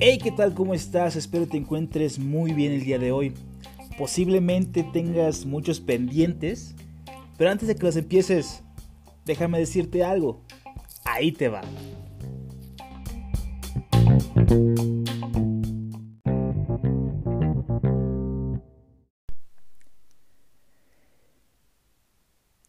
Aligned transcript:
Hey, 0.00 0.18
¿qué 0.22 0.32
tal? 0.34 0.54
¿Cómo 0.54 0.72
estás? 0.72 1.16
Espero 1.16 1.46
te 1.46 1.58
encuentres 1.58 2.18
muy 2.18 2.54
bien 2.54 2.72
el 2.72 2.82
día 2.82 2.98
de 2.98 3.12
hoy. 3.12 3.34
Posiblemente 3.98 4.84
tengas 4.84 5.44
muchos 5.44 5.80
pendientes, 5.80 6.74
pero 7.36 7.50
antes 7.50 7.68
de 7.68 7.76
que 7.76 7.84
los 7.84 7.96
empieces, 7.96 8.62
déjame 9.26 9.58
decirte 9.58 10.02
algo. 10.02 10.40
Ahí 11.04 11.30
te 11.30 11.48
va. 11.48 11.60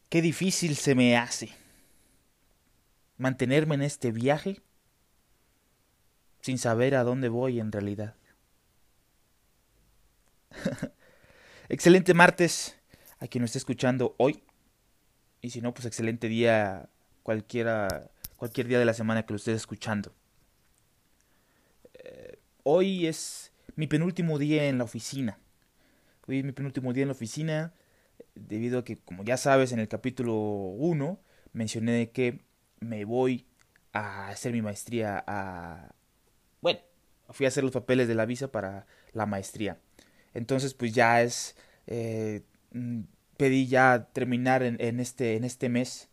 Qué 0.10 0.22
difícil 0.22 0.76
se 0.76 0.94
me 0.94 1.16
hace 1.16 1.69
mantenerme 3.20 3.76
en 3.76 3.84
este 3.84 4.12
viaje 4.12 4.64
sin 6.42 6.58
saber 6.58 6.96
a 6.96 7.04
dónde 7.04 7.30
voy 7.30 7.60
en 7.60 7.72
realidad. 7.72 8.16
excelente 11.70 12.16
martes 12.16 12.80
a 13.20 13.28
quien 13.28 13.42
nos 13.42 13.50
esté 13.50 13.60
escuchando 13.60 14.16
hoy. 14.18 14.42
Y 15.42 15.52
si 15.52 15.62
no, 15.62 15.74
pues 15.74 15.86
excelente 15.86 16.28
día 16.28 16.90
cualquiera, 17.22 18.10
cualquier 18.38 18.68
día 18.68 18.80
de 18.80 18.86
la 18.86 18.94
semana 18.94 19.26
que 19.26 19.34
lo 19.34 19.38
estés 19.38 19.58
escuchando. 19.58 20.14
Eh, 21.94 22.40
hoy 22.64 23.06
es 23.06 23.52
mi 23.76 23.88
penúltimo 23.88 24.40
día 24.40 24.68
en 24.68 24.78
la 24.78 24.86
oficina. 24.86 25.38
Hoy 26.26 26.40
es 26.40 26.46
mi 26.46 26.54
penúltimo 26.54 26.94
día 26.94 27.04
en 27.04 27.10
la 27.10 27.14
oficina 27.14 27.74
debido 28.36 28.80
a 28.80 28.86
que, 28.86 28.98
como 28.98 29.24
ya 29.26 29.36
sabes, 29.36 29.74
en 29.74 29.80
el 29.80 29.90
capítulo 29.90 30.36
1 30.36 31.20
mencioné 31.52 32.12
que 32.12 32.48
me 32.80 33.06
voy 33.06 33.46
a 33.94 34.30
hacer 34.30 34.54
mi 34.54 34.62
maestría 34.62 35.24
a... 35.28 35.94
Bueno, 36.62 36.80
fui 37.30 37.46
a 37.46 37.50
hacer 37.50 37.64
los 37.64 37.74
papeles 37.74 38.08
de 38.08 38.16
la 38.16 38.26
visa 38.26 38.52
para 38.52 38.86
la 39.14 39.26
maestría. 39.26 39.78
Entonces, 40.34 40.74
pues 40.74 40.94
ya 40.94 41.22
es... 41.22 41.56
Eh, 41.88 42.42
mm, 42.72 43.02
pedí 43.38 43.68
ya 43.68 44.10
terminar 44.12 44.64
en, 44.64 45.00
este, 45.00 45.38
en 45.38 45.46
este 45.46 45.70
mes 45.70 46.10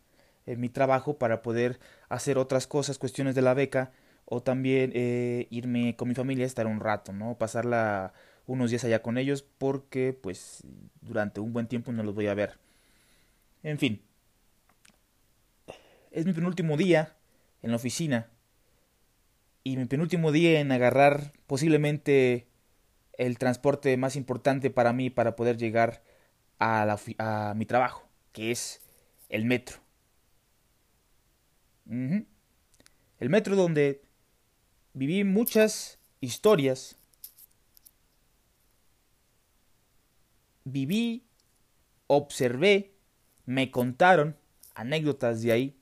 en 0.47 0.61
mi 0.61 0.69
trabajo 0.69 1.19
para 1.19 1.43
poder 1.43 1.81
hacer 2.09 2.39
otras 2.39 2.69
cosas, 2.69 2.99
cuestiones 2.99 3.35
de 3.35 3.43
la 3.43 3.53
beca, 3.53 3.91
o 4.25 4.43
también 4.43 4.93
eh, 4.95 5.49
irme 5.51 5.97
con 5.97 6.09
mi 6.09 6.15
familia, 6.15 6.47
estar 6.47 6.69
un 6.69 6.79
rato, 6.79 7.13
¿no? 7.13 7.37
Pasarla 7.37 8.13
unos 8.47 8.71
días 8.71 8.85
allá 8.85 9.03
con 9.03 9.19
ellos 9.19 9.43
porque 9.43 10.13
pues 10.13 10.63
durante 11.01 11.41
un 11.41 11.53
buen 11.53 11.67
tiempo 11.67 11.91
no 11.91 12.05
los 12.05 12.15
voy 12.15 12.29
a 12.29 12.35
ver. 12.35 12.59
En 13.65 13.79
fin, 13.79 14.03
es 16.17 16.25
mi 16.25 16.33
penúltimo 16.33 16.79
día 16.79 17.15
en 17.61 17.71
la 17.71 17.77
oficina 17.77 18.31
y 19.63 19.77
mi 19.77 19.85
penúltimo 19.85 20.33
día 20.33 20.61
en 20.61 20.73
agarrar 20.73 21.35
posiblemente 21.47 22.49
el 23.19 23.37
transporte 23.37 23.95
más 23.99 24.17
importante 24.17 24.71
para 24.71 24.95
mí 24.95 25.11
para 25.11 25.37
poder 25.37 25.59
llegar 25.59 26.03
a, 26.59 26.87
la, 26.87 27.55
mi 27.55 27.67
trabajo, 27.67 28.09
que 28.33 28.51
es 28.51 28.81
el 29.29 29.45
metro. 29.45 29.77
El 31.85 32.27
metro 33.21 33.55
donde 33.55 34.03
viví 34.95 35.23
muchas 35.23 35.99
historias 36.23 36.97
viví, 40.65 41.27
observé, 42.07 42.95
me 43.45 43.71
contaron 43.71 44.39
anécdotas 44.75 45.43
de 45.43 45.53
ahí. 45.53 45.77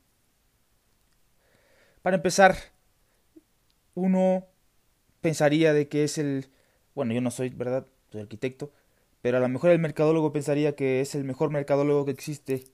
Para 2.05 2.16
empezar, 2.16 2.55
uno 3.94 4.47
pensaría 5.22 5.72
de 5.72 5.88
que 5.88 6.05
es 6.05 6.19
el, 6.19 6.50
bueno, 6.94 7.14
yo 7.14 7.22
no 7.22 7.30
soy, 7.30 7.48
¿verdad? 7.48 7.86
Soy 8.12 8.20
arquitecto, 8.20 8.70
pero 9.23 9.39
a 9.39 9.40
lo 9.40 9.48
mejor 9.48 9.70
el 9.70 9.79
mercadólogo 9.79 10.30
pensaría 10.30 10.77
que 10.77 11.01
es 11.01 11.14
el 11.14 11.24
mejor 11.24 11.48
mercadólogo 11.48 12.05
que 12.05 12.11
existe 12.11 12.67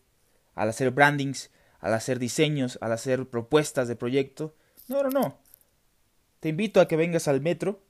al 0.56 0.68
hacer 0.68 0.90
brandings, 0.90 1.52
al 1.78 1.94
hacer 1.94 2.18
diseños, 2.18 2.76
al 2.80 2.90
hacer 2.90 3.28
propuestas 3.28 3.86
de 3.86 3.94
proyecto. 3.94 4.56
No, 4.88 5.04
no, 5.04 5.10
no. 5.10 5.38
Te 6.40 6.48
invito 6.48 6.80
a 6.80 6.88
que 6.88 6.96
vengas 6.96 7.28
al 7.28 7.40
metro 7.40 7.84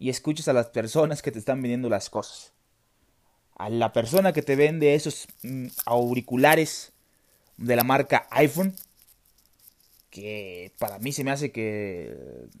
y 0.00 0.10
escuches 0.10 0.48
a 0.48 0.52
las 0.52 0.70
personas 0.70 1.22
que 1.22 1.30
te 1.30 1.38
están 1.38 1.62
vendiendo 1.62 1.88
las 1.88 2.10
cosas 2.10 2.56
a 3.58 3.70
la 3.70 3.92
persona 3.92 4.32
que 4.32 4.42
te 4.42 4.54
vende 4.54 4.94
esos 4.94 5.28
mm, 5.42 5.68
auriculares 5.86 6.92
de 7.56 7.74
la 7.74 7.84
marca 7.84 8.26
iPhone, 8.30 8.74
que 10.16 10.72
para 10.78 10.98
mí 10.98 11.12
se 11.12 11.24
me 11.24 11.30
hace 11.30 11.52
que 11.52 12.16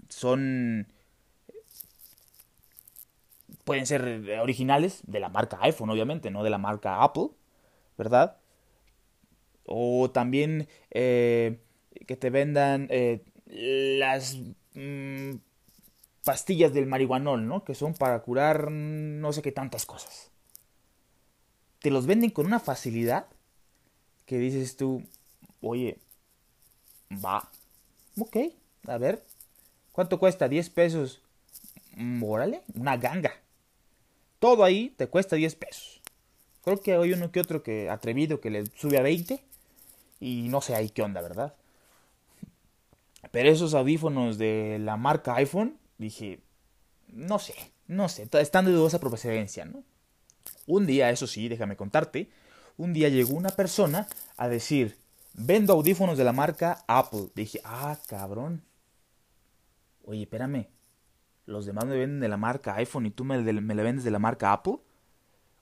son 0.08 0.86
pueden 3.64 3.86
ser 3.86 4.02
originales 4.40 5.00
de 5.06 5.20
la 5.20 5.28
marca 5.28 5.58
iPhone, 5.62 5.90
obviamente, 5.90 6.30
no 6.30 6.44
de 6.44 6.50
la 6.50 6.58
marca 6.58 7.02
Apple, 7.02 7.30
¿verdad? 7.96 8.36
O 9.64 10.10
también 10.10 10.68
eh, 10.90 11.58
que 12.06 12.16
te 12.16 12.30
vendan 12.30 12.88
eh, 12.90 13.24
las 13.46 14.36
mm, 14.74 15.36
pastillas 16.24 16.74
del 16.74 16.86
marihuanol, 16.86 17.48
¿no? 17.48 17.64
Que 17.64 17.74
son 17.74 17.94
para 17.94 18.20
curar 18.20 18.70
no 18.70 19.32
sé 19.32 19.42
qué 19.42 19.52
tantas 19.52 19.86
cosas 19.86 20.30
te 21.86 21.92
los 21.92 22.06
venden 22.06 22.30
con 22.30 22.46
una 22.46 22.58
facilidad 22.58 23.28
que 24.24 24.38
dices 24.38 24.76
tú, 24.76 25.04
oye, 25.60 25.98
va, 27.10 27.50
ok, 28.18 28.36
a 28.86 28.98
ver, 28.98 29.24
¿cuánto 29.92 30.18
cuesta? 30.18 30.48
10 30.48 30.70
pesos. 30.70 31.22
Mm, 31.96 32.22
órale, 32.22 32.62
una 32.74 32.96
ganga. 32.96 33.32
Todo 34.38 34.64
ahí 34.64 34.90
te 34.96 35.06
cuesta 35.06 35.36
10 35.36 35.54
pesos. 35.56 36.02
Creo 36.62 36.80
que 36.80 36.94
hay 36.94 37.12
uno 37.12 37.30
que 37.30 37.40
otro 37.40 37.62
que 37.62 37.88
atrevido 37.90 38.40
que 38.40 38.50
le 38.50 38.66
sube 38.76 38.98
a 38.98 39.02
20 39.02 39.42
y 40.20 40.48
no 40.48 40.60
sé 40.60 40.74
ahí 40.74 40.90
qué 40.90 41.02
onda, 41.02 41.20
¿verdad? 41.20 41.54
Pero 43.30 43.50
esos 43.50 43.74
audífonos 43.74 44.38
de 44.38 44.78
la 44.80 44.96
marca 44.96 45.34
iPhone, 45.36 45.78
dije, 45.98 46.40
no 47.08 47.38
sé, 47.38 47.54
no 47.86 48.08
sé, 48.08 48.28
están 48.32 48.64
de 48.64 48.72
dudosa 48.72 48.98
procedencia, 48.98 49.64
¿no? 49.64 49.82
Un 50.66 50.86
día, 50.86 51.10
eso 51.10 51.26
sí, 51.26 51.48
déjame 51.48 51.76
contarte, 51.76 52.30
un 52.76 52.92
día 52.92 53.08
llegó 53.08 53.34
una 53.34 53.50
persona 53.50 54.08
a 54.36 54.48
decir, 54.48 54.96
vendo 55.36 55.74
audífonos 55.74 56.18
de 56.18 56.24
la 56.24 56.32
marca 56.32 56.84
Apple. 56.88 57.28
Dije, 57.34 57.60
ah, 57.64 57.96
cabrón. 58.06 58.64
Oye, 60.04 60.22
espérame, 60.22 60.68
los 61.44 61.66
demás 61.66 61.84
me 61.84 61.96
venden 61.96 62.20
de 62.20 62.28
la 62.28 62.36
marca 62.36 62.74
iPhone 62.76 63.06
y 63.06 63.10
tú 63.10 63.24
me, 63.24 63.38
me 63.42 63.74
le 63.74 63.82
vendes 63.82 64.04
de 64.04 64.10
la 64.10 64.18
marca 64.18 64.52
Apple. 64.52 64.78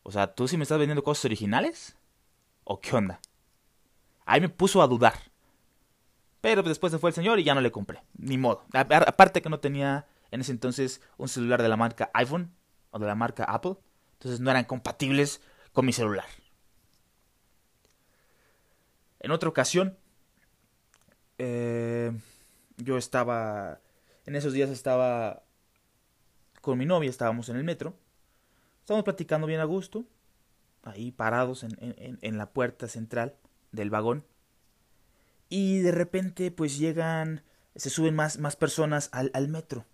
O 0.02 0.12
sea, 0.12 0.34
¿tú 0.34 0.46
sí 0.48 0.56
me 0.56 0.62
estás 0.62 0.78
vendiendo 0.78 1.02
cosas 1.02 1.24
originales? 1.24 1.96
¿O 2.64 2.80
qué 2.80 2.94
onda? 2.94 3.20
Ahí 4.26 4.40
me 4.40 4.48
puso 4.48 4.82
a 4.82 4.86
dudar. 4.86 5.14
Pero 6.40 6.62
después 6.62 6.92
se 6.92 6.98
fue 6.98 7.10
el 7.10 7.14
señor 7.14 7.38
y 7.38 7.44
ya 7.44 7.54
no 7.54 7.60
le 7.60 7.72
compré. 7.72 8.02
Ni 8.16 8.38
modo. 8.38 8.64
Aparte 8.72 9.42
que 9.42 9.48
no 9.48 9.60
tenía 9.60 10.06
en 10.30 10.42
ese 10.42 10.52
entonces 10.52 11.00
un 11.16 11.28
celular 11.28 11.62
de 11.62 11.68
la 11.68 11.76
marca 11.76 12.10
iPhone 12.12 12.54
o 12.90 12.98
de 12.98 13.06
la 13.06 13.14
marca 13.14 13.44
Apple. 13.44 13.76
Entonces 14.14 14.40
no 14.40 14.50
eran 14.50 14.64
compatibles 14.64 15.40
con 15.72 15.86
mi 15.86 15.92
celular. 15.92 16.26
En 19.24 19.30
otra 19.30 19.48
ocasión, 19.48 19.96
eh, 21.38 22.12
yo 22.76 22.98
estaba, 22.98 23.80
en 24.26 24.36
esos 24.36 24.52
días 24.52 24.68
estaba 24.68 25.44
con 26.60 26.76
mi 26.76 26.84
novia, 26.84 27.08
estábamos 27.08 27.48
en 27.48 27.56
el 27.56 27.64
metro, 27.64 27.96
estábamos 28.80 29.04
platicando 29.04 29.46
bien 29.46 29.60
a 29.60 29.64
gusto, 29.64 30.04
ahí 30.82 31.10
parados 31.10 31.64
en, 31.64 32.36
la 32.36 32.50
puerta 32.50 32.86
central 32.86 33.34
del 33.72 33.88
vagón, 33.88 34.26
y 35.48 35.78
de 35.78 35.92
repente 35.92 36.50
pues 36.50 36.76
llegan, 36.76 37.44
se 37.76 37.88
suben 37.88 38.14
más, 38.14 38.36
personas 38.56 39.08
al 39.10 39.48
metro. 39.48 39.86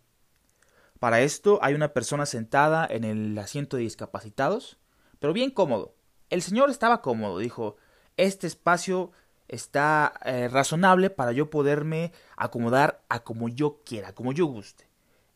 Para 0.99 1.20
esto 1.20 1.60
hay 1.62 1.75
una 1.75 1.93
persona 1.93 2.26
sentada 2.26 2.84
en 2.84 3.05
el 3.05 3.38
asiento 3.38 3.76
de 3.76 3.84
discapacitados, 3.84 4.81
pero 5.20 5.32
bien 5.32 5.52
cómodo. 5.52 5.94
El 6.31 6.43
señor 6.43 6.69
estaba 6.69 7.00
cómodo, 7.00 7.38
dijo, 7.38 7.76
este 8.16 8.46
espacio 8.46 9.12
está 9.48 10.12
eh, 10.24 10.48
razonable 10.48 11.10
para 11.10 11.32
yo 11.32 11.50
poderme 11.50 12.12
acomodar 12.36 13.02
a 13.08 13.20
como 13.24 13.48
yo 13.48 13.80
quiera, 13.84 14.14
como 14.14 14.32
yo 14.32 14.46
guste. 14.46 14.88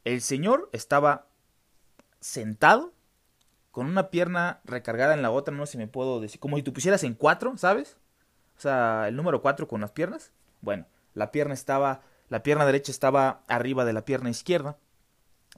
El 0.05 0.21
señor 0.21 0.69
estaba 0.73 1.27
sentado, 2.21 2.93
con 3.71 3.87
una 3.87 4.11
pierna 4.11 4.61
recargada 4.65 5.15
en 5.15 5.23
la 5.23 5.33
otra, 5.33 5.53
no 5.53 5.67
sé 5.67 5.73
si 5.73 5.79
me 5.79 5.89
puedo 5.89 6.21
decir, 6.21 6.39
como 6.39 6.57
si 6.57 6.63
tú 6.63 6.73
pusieras 6.73 7.03
en 7.03 7.15
cuatro, 7.15 7.57
¿sabes? 7.59 7.97
O 8.57 8.61
sea, 8.61 9.09
el 9.09 9.17
número 9.17 9.43
cuatro 9.43 9.67
con 9.67 9.81
las 9.81 9.91
piernas. 9.91 10.31
Bueno, 10.61 10.87
la 11.13 11.33
pierna 11.33 11.55
estaba, 11.55 12.03
la 12.29 12.45
pierna 12.45 12.67
derecha 12.67 12.93
estaba 12.93 13.43
arriba 13.49 13.85
de 13.85 13.93
la 13.93 14.05
pierna 14.05 14.31
izquierda 14.31 14.79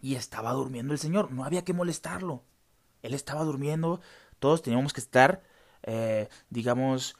y 0.01 0.15
estaba 0.15 0.53
durmiendo 0.53 0.95
el 0.95 0.99
señor, 0.99 1.31
no 1.31 1.45
había 1.45 1.65
que 1.65 1.75
molestarlo. 1.75 2.43
Él 3.03 3.13
estaba 3.13 3.45
durmiendo, 3.45 4.01
todos 4.39 4.63
teníamos 4.63 4.95
que 4.95 5.01
estar, 5.01 5.43
eh, 5.87 6.29
digamos, 6.51 7.17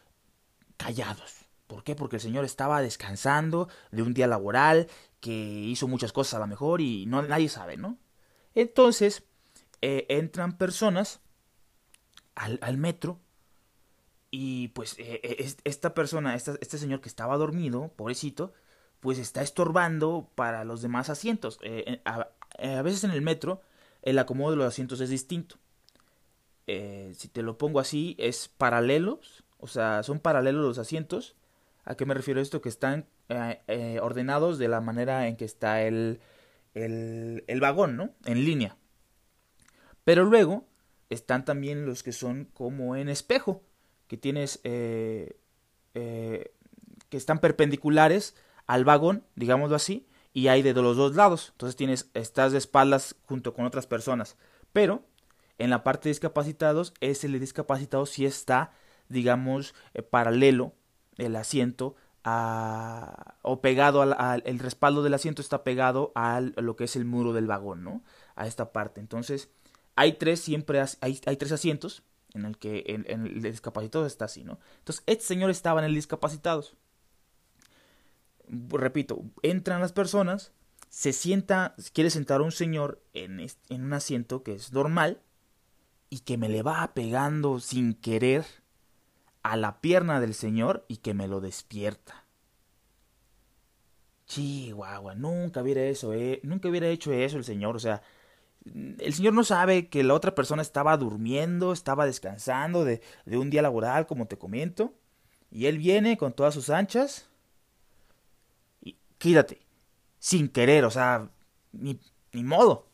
callados. 0.77 1.47
¿Por 1.67 1.83
qué? 1.83 1.95
Porque 1.95 2.17
el 2.17 2.23
señor 2.23 2.45
estaba 2.45 2.83
descansando 2.83 3.69
de 3.91 4.03
un 4.03 4.15
día 4.15 4.27
laboral, 4.27 4.89
que 5.21 5.33
hizo 5.33 5.89
muchas 5.89 6.13
cosas 6.13 6.35
a 6.35 6.39
lo 6.41 6.47
mejor 6.47 6.81
y 6.81 7.07
no, 7.07 7.23
nadie 7.23 7.49
sabe, 7.49 7.77
¿no? 7.77 7.99
Entonces, 8.55 9.25
eh, 9.83 10.07
entran 10.09 10.59
personas 10.59 11.21
al, 12.35 12.77
metro 12.77 13.19
y 14.31 14.69
pues 14.69 14.97
eh, 14.99 15.57
esta 15.65 15.95
persona, 15.95 16.35
este 16.35 16.79
señor 16.79 17.01
que 17.01 17.09
estaba 17.09 17.37
dormido, 17.37 17.89
pobrecito, 17.97 18.53
pues 19.01 19.19
está 19.19 19.43
estorbando 19.43 20.31
para 20.35 20.65
los 20.65 20.83
demás 20.83 21.11
asientos. 21.11 21.59
A, 22.05 22.29
a, 22.59 22.83
veces 22.83 23.05
en 23.05 23.11
el 23.11 23.23
metro 23.23 23.63
el 24.03 24.19
acomodo 24.19 24.53
de 24.53 24.57
los 24.59 24.67
asientos 24.67 25.01
es 25.01 25.11
distinto. 25.11 25.57
Si 26.67 27.29
te 27.29 27.43
lo 27.43 27.59
pongo 27.59 27.81
así, 27.81 28.17
es 28.19 28.49
paralelos, 28.49 29.45
o 29.59 29.67
sea, 29.67 30.03
son 30.03 30.21
paralelos 30.21 30.65
los 30.65 30.79
asientos 30.79 31.37
¿A 31.87 31.97
qué 31.97 32.05
me 32.05 32.15
refiero 32.15 32.41
esto? 32.41 32.61
Que 32.61 32.69
están 32.69 33.07
eh, 33.29 33.61
eh, 33.69 34.01
ordenados 34.03 34.59
de 34.59 34.67
la 34.67 34.81
manera 34.81 35.29
en 35.29 35.37
que 35.37 35.45
está 35.45 35.83
el, 35.83 36.21
el, 36.75 37.45
el, 37.47 37.61
vagón, 37.61 37.97
¿no? 37.97 38.11
En 38.25 38.45
línea. 38.45 38.77
Pero 40.03 40.25
luego 40.25 40.67
están 41.11 41.45
también 41.45 41.87
los 41.87 42.03
que 42.03 42.11
son 42.11 42.47
como 42.53 42.97
en 42.97 43.09
espejo, 43.09 43.63
que 44.09 44.17
tienes... 44.19 44.61
Eh, 44.65 45.39
que 47.09 47.17
están 47.17 47.39
perpendiculares 47.39 48.37
al 48.67 48.85
vagón, 48.85 49.25
digámoslo 49.35 49.77
así, 49.77 50.07
y 50.35 50.49
hay 50.49 50.61
de 50.61 50.75
los 50.75 50.97
dos 50.99 51.15
lados. 51.15 51.51
Entonces 51.53 51.77
tienes, 51.77 52.11
estás 52.13 52.53
de 52.53 52.59
espaldas 52.59 53.17
junto 53.25 53.55
con 53.55 53.65
otras 53.65 53.87
personas. 53.87 54.37
Pero 54.75 55.07
en 55.59 55.71
la 55.71 55.83
parte 55.83 56.09
de 56.09 56.11
discapacitados, 56.11 56.93
ese 57.01 57.29
de 57.29 57.39
discapacitado 57.39 58.07
sí 58.07 58.27
está, 58.27 58.73
digamos, 59.09 59.75
paralelo 60.11 60.73
el 61.17 61.37
asiento 61.37 61.97
o 63.43 63.61
pegado 63.61 64.03
al, 64.03 64.43
el 64.47 64.59
respaldo 64.59 65.03
del 65.03 65.15
asiento 65.15 65.43
está 65.43 65.63
pegado 65.63 66.11
a 66.17 66.41
lo 66.41 66.75
que 66.75 66.85
es 66.85 66.97
el 66.97 67.05
muro 67.05 67.33
del 67.33 67.47
vagón, 67.47 67.85
¿no? 67.85 68.03
A 68.35 68.47
esta 68.47 68.73
parte. 68.73 69.01
Entonces, 69.01 69.49
hay 69.95 70.15
tres, 70.15 70.41
siempre 70.41 70.83
hay, 71.01 71.21
hay 71.25 71.37
tres 71.37 71.53
asientos 71.53 72.03
en 72.35 72.45
el 72.45 72.59
que 72.59 72.85
en, 72.89 73.27
el 73.27 73.43
discapacitado 73.43 74.07
está 74.07 74.25
así, 74.25 74.43
¿no? 74.43 74.59
Entonces, 74.79 75.05
este 75.07 75.25
señor 75.25 75.51
estaba 75.51 75.81
en 75.81 75.87
el 75.87 75.95
discapacitados. 75.95 76.75
Repito, 78.49 79.23
entran 79.43 79.81
las 79.81 79.93
personas, 79.93 80.53
se 80.89 81.13
sienta, 81.13 81.77
quiere 81.93 82.11
sentar 82.11 82.41
un 82.41 82.53
señor 82.53 83.03
en, 83.15 83.41
en 83.41 83.85
un 83.85 83.93
asiento 83.93 84.43
que 84.43 84.55
es 84.55 84.73
normal 84.73 85.21
y 86.11 86.21
que 86.21 86.39
me 86.39 86.49
le 86.49 86.63
va 86.63 86.95
pegando 86.95 87.61
sin 87.61 87.95
querer 87.95 88.45
a 89.43 89.57
la 89.57 89.81
pierna 89.81 90.21
del 90.21 90.35
Señor 90.35 90.85
y 90.89 90.99
que 90.99 91.15
me 91.15 91.29
lo 91.29 91.41
despierta. 91.41 92.25
Chihuahua, 94.27 95.15
nunca 95.15 95.63
hubiera 95.63 95.83
eso, 95.83 96.13
eh, 96.13 96.41
nunca 96.43 96.69
hubiera 96.69 96.89
hecho 96.89 97.13
eso 97.13 97.37
el 97.37 97.45
Señor, 97.45 97.77
o 97.77 97.79
sea, 97.79 98.03
el 98.65 99.15
Señor 99.15 99.35
no 99.35 99.45
sabe 99.45 99.89
que 99.89 100.03
la 100.03 100.15
otra 100.15 100.35
persona 100.35 100.63
estaba 100.63 100.97
durmiendo, 100.97 101.73
estaba 101.73 102.07
descansando 102.07 102.85
de, 102.85 103.01
de 103.25 103.39
un 103.39 103.51
día 103.51 103.63
laboral, 103.63 104.07
como 104.07 104.27
te 104.27 104.37
comento, 104.37 104.93
y 105.53 105.67
él 105.67 105.79
viene 105.79 106.17
con 106.17 106.33
todas 106.33 106.55
sus 106.55 106.71
anchas 106.71 107.29
y 108.83 108.97
quítate, 109.19 109.61
sin 110.19 110.49
querer, 110.49 110.85
o 110.85 110.91
sea, 110.91 111.31
ni, 111.71 112.01
ni 112.33 112.43
modo. 112.43 112.89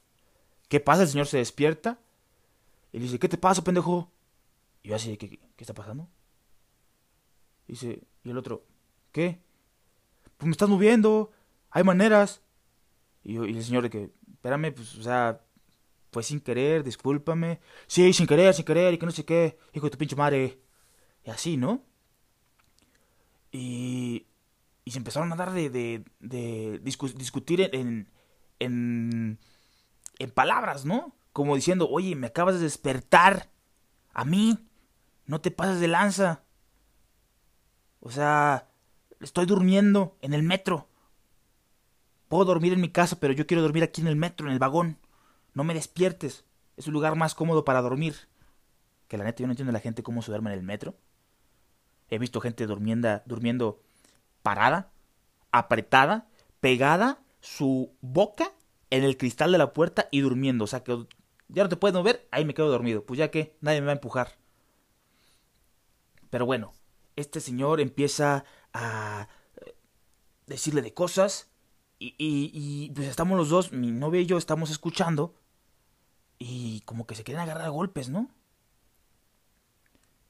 ¿Qué 0.69 0.81
pasa? 0.81 1.03
El 1.03 1.09
Señor 1.09 1.27
se 1.27 1.39
despierta 1.39 1.99
y 2.93 2.99
le 2.99 3.05
dice, 3.05 3.19
¿qué 3.19 3.29
te 3.29 3.39
pasa, 3.39 3.65
pendejo? 3.65 4.13
Y 4.83 4.91
yo 4.91 4.97
así, 4.97 5.17
¿qué, 5.17 5.29
qué 5.29 5.49
está 5.59 5.75
pasando? 5.75 6.09
Dice, 7.67 8.03
y 8.23 8.31
el 8.31 8.37
otro, 8.37 8.67
¿qué? 9.13 9.41
Pues 10.37 10.47
me 10.47 10.53
estás 10.53 10.69
moviendo, 10.69 11.31
hay 11.71 11.85
maneras. 11.85 12.43
Y, 13.25 13.33
y 13.35 13.57
el 13.57 13.65
señor 13.65 13.85
de 13.85 13.91
que, 13.91 14.11
espérame, 14.33 14.75
pues, 14.75 14.95
o 14.97 15.03
sea, 15.03 15.41
fue 16.11 16.23
sin 16.23 16.41
querer, 16.41 16.85
discúlpame. 16.85 17.61
Sí, 17.87 18.13
sin 18.13 18.27
querer, 18.27 18.53
sin 18.53 18.65
querer, 18.65 18.93
y 18.93 18.99
que 18.99 19.07
no 19.07 19.13
sé 19.13 19.25
qué, 19.25 19.59
hijo 19.73 19.87
de 19.87 19.91
tu 19.91 19.99
pinche 19.99 20.17
madre. 20.17 20.61
Y 21.25 21.31
así, 21.31 21.57
¿no? 21.57 21.85
Y, 23.51 24.27
y 24.85 24.91
se 24.91 24.99
empezaron 24.99 25.33
a 25.33 25.37
dar 25.37 25.53
de, 25.53 25.71
de, 25.71 26.05
de 26.21 26.79
discutir 26.81 27.71
en, 27.73 28.11
en, 28.59 29.39
en 30.19 30.31
palabras, 30.33 30.85
¿no? 30.85 31.15
Como 31.33 31.57
diciendo, 31.57 31.89
oye, 31.89 32.15
me 32.15 32.29
acabas 32.29 32.57
de 32.57 32.61
despertar. 32.61 33.51
A 34.13 34.25
mí. 34.25 34.69
No 35.27 35.41
te 35.41 35.51
pases 35.51 35.81
de 35.81 35.89
lanza. 35.89 36.43
O 38.01 38.11
sea, 38.11 38.69
estoy 39.21 39.47
durmiendo 39.47 40.17
en 40.21 40.35
el 40.35 40.43
metro. 40.43 40.89
Puedo 42.29 42.45
dormir 42.45 42.73
en 42.73 42.81
mi 42.81 42.89
casa, 42.89 43.21
pero 43.21 43.33
yo 43.33 43.47
quiero 43.47 43.63
dormir 43.63 43.83
aquí 43.85 44.01
en 44.01 44.09
el 44.09 44.17
metro, 44.17 44.47
en 44.47 44.53
el 44.53 44.59
vagón. 44.59 44.99
No 45.55 45.65
me 45.65 45.75
despiertes. 45.75 46.45
Es 46.77 46.87
un 46.87 46.95
lugar 46.95 47.15
más 47.15 47.35
cómodo 47.35 47.65
para 47.65 47.83
dormir. 47.83 48.17
Que 49.09 49.17
la 49.19 49.25
neta 49.25 49.41
yo 49.41 49.47
no 49.47 49.53
entiendo 49.53 49.71
a 49.71 49.75
la 49.75 49.81
gente 49.81 50.03
cómo 50.03 50.23
se 50.23 50.31
duerme 50.31 50.51
en 50.51 50.59
el 50.59 50.65
metro. 50.65 50.97
He 52.09 52.19
visto 52.19 52.41
gente 52.41 52.67
durmiendo, 52.67 53.23
durmiendo 53.27 53.83
parada, 54.43 54.91
apretada, 55.51 56.29
pegada 56.61 57.23
su 57.41 57.95
boca 58.01 58.51
en 58.91 59.05
el 59.05 59.17
cristal 59.17 59.53
de 59.53 59.59
la 59.59 59.73
puerta 59.73 60.09
y 60.11 60.21
durmiendo. 60.21 60.65
O 60.65 60.67
sea 60.67 60.83
que 60.83 61.07
ya 61.53 61.63
no 61.63 61.69
te 61.69 61.77
puedes 61.77 61.95
mover, 61.95 62.27
ahí 62.31 62.45
me 62.45 62.55
quedo 62.55 62.69
dormido. 62.69 63.05
Pues 63.05 63.19
ya 63.19 63.31
que 63.31 63.57
nadie 63.61 63.81
me 63.81 63.87
va 63.87 63.93
a 63.93 63.97
empujar. 63.97 64.39
Pero 66.31 66.47
bueno, 66.47 66.73
este 67.15 67.41
señor 67.41 67.81
empieza 67.81 68.45
a 68.73 69.29
eh, 69.67 69.77
decirle 70.47 70.83
de 70.83 70.95
cosas 70.95 71.51
y, 71.99 72.91
pues 72.97 73.07
estamos 73.07 73.39
los 73.39 73.49
dos, 73.49 73.71
mi 73.71 73.93
novia 73.93 74.21
y 74.23 74.27
yo 74.27 74.37
estamos 74.37 74.71
escuchando 74.71 75.37
y 76.39 76.81
como 76.81 77.07
que 77.07 77.15
se 77.15 77.23
quieren 77.23 77.43
agarrar 77.43 77.67
a 77.67 77.69
golpes, 77.69 78.09
¿no? 78.09 78.29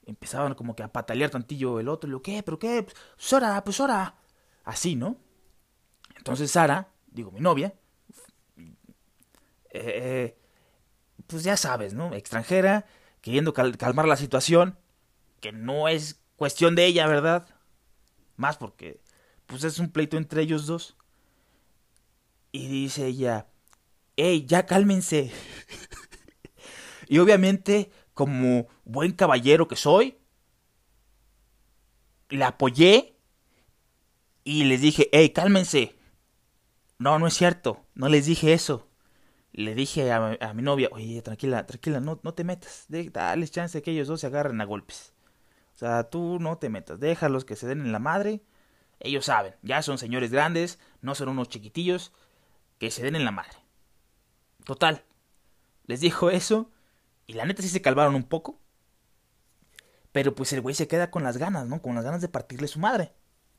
Empezaban 0.04 0.54
como 0.54 0.76
que 0.76 0.82
a 0.82 0.92
patalear 0.92 1.30
tantillo 1.30 1.80
el 1.80 1.88
otro, 1.88 2.08
y 2.08 2.12
lo 2.12 2.20
que, 2.20 2.42
pero 2.42 2.58
qué, 2.58 2.82
pues, 2.82 2.96
Sara, 3.16 3.64
pues 3.64 3.76
Sara, 3.76 4.16
así, 4.64 4.96
¿no? 4.96 5.16
Entonces 6.18 6.50
Sara, 6.50 6.92
digo 7.06 7.30
mi 7.30 7.40
novia, 7.40 7.74
eh, 9.70 10.36
pues 11.26 11.44
ya 11.44 11.56
sabes, 11.56 11.94
¿no? 11.94 12.14
Extranjera, 12.14 12.86
queriendo 13.20 13.52
calmar 13.52 14.06
la 14.06 14.16
situación, 14.16 14.78
que 15.40 15.52
no 15.52 15.88
es 15.88 16.20
cuestión 16.36 16.74
de 16.74 16.86
ella, 16.86 17.06
¿verdad? 17.06 17.46
Más 18.36 18.56
porque, 18.56 19.00
pues 19.46 19.64
es 19.64 19.78
un 19.78 19.90
pleito 19.90 20.16
entre 20.16 20.42
ellos 20.42 20.66
dos. 20.66 20.96
Y 22.50 22.68
dice 22.68 23.06
ella, 23.06 23.46
¡Ey, 24.16 24.44
ya 24.46 24.66
cálmense! 24.66 25.32
y 27.08 27.18
obviamente, 27.18 27.90
como 28.14 28.68
buen 28.84 29.12
caballero 29.12 29.68
que 29.68 29.76
soy, 29.76 30.18
la 32.28 32.48
apoyé 32.48 33.16
y 34.44 34.64
les 34.64 34.80
dije, 34.80 35.08
¡Ey, 35.12 35.30
cálmense! 35.30 35.96
No, 36.98 37.18
no 37.18 37.26
es 37.26 37.34
cierto, 37.34 37.84
no 37.94 38.08
les 38.08 38.26
dije 38.26 38.52
eso. 38.52 38.88
Le 39.52 39.74
dije 39.74 40.10
a, 40.12 40.52
mi 40.54 40.62
novia, 40.62 40.88
oye, 40.92 41.20
tranquila, 41.20 41.66
tranquila, 41.66 42.00
no, 42.00 42.18
no 42.22 42.34
te 42.34 42.42
metas, 42.42 42.86
dale 42.88 43.46
chance 43.48 43.82
que 43.82 43.90
ellos 43.90 44.08
dos 44.08 44.20
se 44.22 44.26
agarren 44.26 44.60
a 44.60 44.64
golpes. 44.64 45.12
O 45.74 45.78
sea, 45.78 46.04
tú 46.04 46.38
no 46.40 46.58
te 46.58 46.70
metas, 46.70 47.00
déjalos 47.00 47.44
que 47.44 47.56
se 47.56 47.66
den 47.66 47.80
en 47.82 47.92
la 47.92 47.98
madre. 47.98 48.42
Ellos 49.00 49.26
saben, 49.26 49.54
ya 49.62 49.82
son 49.82 49.98
señores 49.98 50.30
grandes, 50.30 50.78
no 51.00 51.14
son 51.14 51.28
unos 51.28 51.48
chiquitillos, 51.48 52.12
que 52.78 52.90
se 52.90 53.02
den 53.02 53.16
en 53.16 53.24
la 53.24 53.30
madre. 53.30 53.58
Total, 54.64 55.04
les 55.86 56.00
dijo 56.00 56.30
eso 56.30 56.70
y 57.26 57.34
la 57.34 57.44
neta 57.44 57.62
sí 57.62 57.68
se 57.68 57.82
calvaron 57.82 58.14
un 58.14 58.24
poco. 58.24 58.58
Pero 60.12 60.34
pues 60.34 60.52
el 60.52 60.60
güey 60.60 60.74
se 60.74 60.88
queda 60.88 61.10
con 61.10 61.22
las 61.22 61.36
ganas, 61.38 61.66
¿no? 61.66 61.80
Con 61.80 61.94
las 61.94 62.04
ganas 62.04 62.20
de 62.20 62.28
partirle 62.28 62.68
su 62.68 62.78
madre. 62.78 63.12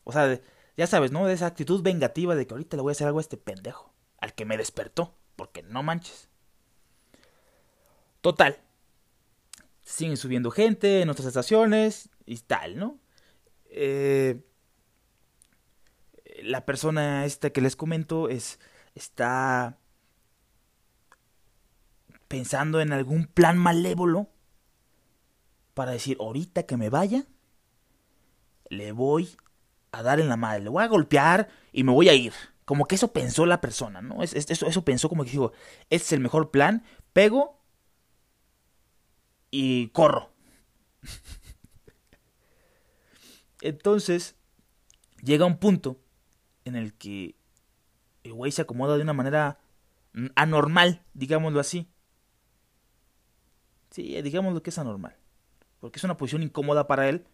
O 0.03 0.11
sea, 0.11 0.39
ya 0.77 0.87
sabes, 0.87 1.11
¿no? 1.11 1.25
De 1.25 1.33
esa 1.33 1.47
actitud 1.47 1.81
vengativa 1.81 2.35
de 2.35 2.45
que 2.45 2.53
ahorita 2.53 2.77
le 2.77 2.83
voy 2.83 2.91
a 2.91 2.93
hacer 2.93 3.07
algo 3.07 3.19
a 3.19 3.21
este 3.21 3.37
pendejo. 3.37 3.93
Al 4.19 4.33
que 4.33 4.45
me 4.45 4.57
despertó. 4.57 5.15
Porque 5.35 5.63
no 5.63 5.83
manches. 5.83 6.29
Total, 8.21 8.59
siguen 9.81 10.17
subiendo 10.17 10.51
gente 10.51 11.01
en 11.01 11.09
otras 11.09 11.27
estaciones 11.27 12.09
y 12.25 12.37
tal, 12.37 12.77
¿no? 12.77 12.99
Eh, 13.65 14.41
la 16.41 16.65
persona 16.65 17.25
esta 17.25 17.49
que 17.49 17.61
les 17.61 17.75
comento 17.75 18.29
es 18.29 18.59
está 18.95 19.77
pensando 22.27 22.81
en 22.81 22.93
algún 22.93 23.25
plan 23.25 23.57
malévolo 23.57 24.29
para 25.73 25.91
decir 25.91 26.17
ahorita 26.19 26.63
que 26.63 26.77
me 26.77 26.89
vaya 26.89 27.25
le 28.69 28.91
voy 28.91 29.35
a 29.91 30.01
dar 30.01 30.19
en 30.19 30.29
la 30.29 30.37
madre, 30.37 30.63
le 30.63 30.69
voy 30.69 30.83
a 30.83 30.87
golpear 30.87 31.49
y 31.71 31.83
me 31.83 31.91
voy 31.91 32.09
a 32.09 32.13
ir. 32.13 32.33
Como 32.65 32.85
que 32.85 32.95
eso 32.95 33.11
pensó 33.11 33.45
la 33.45 33.61
persona, 33.61 34.01
¿no? 34.01 34.23
eso, 34.23 34.37
eso 34.37 34.85
pensó 34.85 35.09
como 35.09 35.23
que 35.23 35.31
dijo, 35.31 35.51
este 35.89 36.05
es 36.05 36.11
el 36.13 36.21
mejor 36.21 36.51
plan, 36.51 36.83
pego 37.11 37.59
y 39.51 39.89
corro. 39.89 40.31
Entonces, 43.61 44.35
llega 45.21 45.45
un 45.45 45.57
punto 45.57 45.99
en 46.65 46.75
el 46.75 46.93
que 46.93 47.35
el 48.23 48.33
güey 48.33 48.51
se 48.51 48.61
acomoda 48.61 48.95
de 48.95 49.03
una 49.03 49.13
manera 49.13 49.59
anormal, 50.35 51.03
digámoslo 51.13 51.59
así. 51.59 51.89
Sí, 53.91 54.21
digámoslo 54.21 54.63
que 54.63 54.69
es 54.69 54.77
anormal. 54.77 55.17
Porque 55.79 55.99
es 55.99 56.03
una 56.03 56.17
posición 56.17 56.43
incómoda 56.43 56.87
para 56.87 57.09
él, 57.09 57.25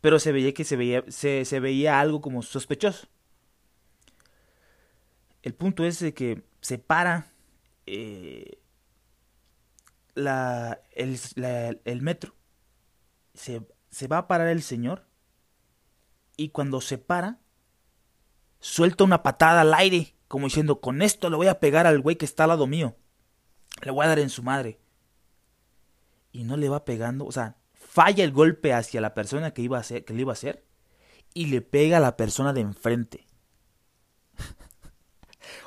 pero 0.00 0.20
se 0.20 0.32
veía 0.32 0.54
que 0.54 0.64
se 0.64 0.76
veía, 0.76 1.04
se 1.08 1.60
veía 1.60 2.00
algo 2.00 2.20
como 2.20 2.42
sospechoso. 2.42 3.08
El 5.42 5.54
punto 5.54 5.84
es 5.84 5.98
de 6.00 6.14
que 6.14 6.42
se 6.60 6.78
para 6.78 7.32
eh, 7.86 8.60
la, 10.14 10.80
el, 10.92 11.18
el, 11.84 12.02
metro. 12.02 12.34
Se, 13.34 13.62
se 13.90 14.08
va 14.08 14.18
a 14.18 14.28
parar 14.28 14.48
el 14.48 14.62
señor. 14.62 15.06
Y 16.36 16.50
cuando 16.50 16.80
se 16.80 16.98
para, 16.98 17.40
suelta 18.60 19.04
una 19.04 19.22
patada 19.22 19.62
al 19.62 19.74
aire. 19.74 20.14
Como 20.28 20.46
diciendo, 20.46 20.80
con 20.80 21.02
esto 21.02 21.30
le 21.30 21.36
voy 21.36 21.46
a 21.46 21.60
pegar 21.60 21.86
al 21.86 22.00
güey 22.00 22.16
que 22.16 22.26
está 22.26 22.44
al 22.44 22.50
lado 22.50 22.66
mío. 22.66 22.96
Le 23.82 23.90
voy 23.90 24.04
a 24.04 24.08
dar 24.08 24.18
en 24.18 24.30
su 24.30 24.42
madre. 24.42 24.78
Y 26.32 26.44
no 26.44 26.56
le 26.56 26.68
va 26.68 26.84
pegando. 26.84 27.24
O 27.24 27.32
sea, 27.32 27.56
falla 27.72 28.24
el 28.24 28.32
golpe 28.32 28.74
hacia 28.74 29.00
la 29.00 29.14
persona 29.14 29.52
que, 29.52 29.62
iba 29.62 29.78
a 29.78 29.80
hacer, 29.80 30.04
que 30.04 30.12
le 30.12 30.22
iba 30.22 30.32
a 30.32 30.34
hacer. 30.34 30.64
Y 31.32 31.46
le 31.46 31.62
pega 31.62 31.96
a 31.96 32.00
la 32.00 32.16
persona 32.16 32.52
de 32.52 32.60
enfrente. 32.60 33.26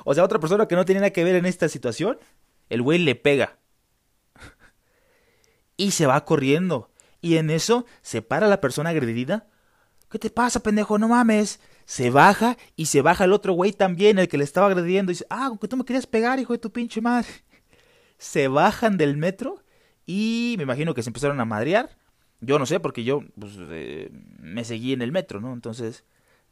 O 0.04 0.14
sea, 0.14 0.24
otra 0.24 0.40
persona 0.40 0.66
que 0.66 0.76
no 0.76 0.84
tiene 0.84 1.00
nada 1.00 1.12
que 1.12 1.24
ver 1.24 1.36
en 1.36 1.46
esta 1.46 1.68
situación. 1.68 2.18
El 2.68 2.82
güey 2.82 2.98
le 2.98 3.14
pega. 3.14 3.58
y 5.76 5.92
se 5.92 6.06
va 6.06 6.24
corriendo. 6.24 6.90
Y 7.20 7.36
en 7.36 7.50
eso 7.50 7.86
se 8.02 8.22
para 8.22 8.48
la 8.48 8.60
persona 8.60 8.90
agredida. 8.90 9.48
¿Qué 10.10 10.18
te 10.18 10.30
pasa, 10.30 10.60
pendejo? 10.60 10.98
No 10.98 11.08
mames 11.08 11.60
se 11.84 12.10
baja 12.10 12.56
y 12.76 12.86
se 12.86 13.02
baja 13.02 13.24
el 13.24 13.32
otro 13.32 13.52
güey 13.52 13.72
también, 13.72 14.18
el 14.18 14.28
que 14.28 14.38
le 14.38 14.44
estaba 14.44 14.66
agrediendo, 14.68 15.12
y 15.12 15.14
dice, 15.14 15.26
ah, 15.30 15.52
que 15.60 15.68
tú 15.68 15.76
me 15.76 15.84
querías 15.84 16.06
pegar, 16.06 16.38
hijo 16.38 16.52
de 16.52 16.58
tu 16.58 16.72
pinche 16.72 17.00
madre. 17.00 17.28
Se 18.18 18.48
bajan 18.48 18.96
del 18.96 19.16
metro 19.16 19.62
y 20.06 20.54
me 20.56 20.62
imagino 20.62 20.94
que 20.94 21.02
se 21.02 21.10
empezaron 21.10 21.40
a 21.40 21.44
madrear. 21.44 21.98
Yo 22.40 22.58
no 22.58 22.66
sé, 22.66 22.78
porque 22.78 23.02
yo 23.02 23.22
pues, 23.38 23.54
eh, 23.58 24.10
me 24.38 24.64
seguí 24.64 24.92
en 24.92 25.02
el 25.02 25.10
metro, 25.10 25.40
¿no? 25.40 25.52
Entonces, 25.52 26.04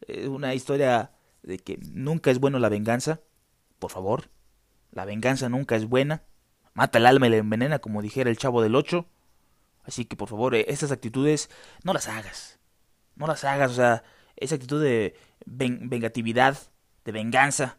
es 0.06 0.26
una 0.26 0.52
historia 0.52 1.12
de 1.42 1.58
que 1.58 1.78
nunca 1.92 2.30
es 2.30 2.38
bueno 2.38 2.58
la 2.58 2.68
venganza. 2.68 3.20
Por 3.78 3.90
favor, 3.90 4.30
la 4.90 5.04
venganza 5.04 5.48
nunca 5.48 5.76
es 5.76 5.86
buena. 5.88 6.22
Mata 6.74 6.98
el 6.98 7.06
alma 7.06 7.26
y 7.26 7.30
la 7.30 7.36
envenena, 7.36 7.78
como 7.78 8.02
dijera 8.02 8.30
el 8.30 8.38
chavo 8.38 8.62
del 8.62 8.74
8. 8.74 9.06
Así 9.84 10.04
que, 10.04 10.16
por 10.16 10.28
favor, 10.28 10.54
eh, 10.54 10.66
esas 10.68 10.92
actitudes 10.92 11.50
no 11.84 11.92
las 11.92 12.08
hagas. 12.08 12.60
No 13.16 13.26
las 13.26 13.44
hagas, 13.44 13.72
o 13.72 13.74
sea, 13.74 14.02
esa 14.36 14.54
actitud 14.54 14.82
de 14.82 15.16
vengatividad, 15.46 16.56
de 17.04 17.12
venganza. 17.12 17.78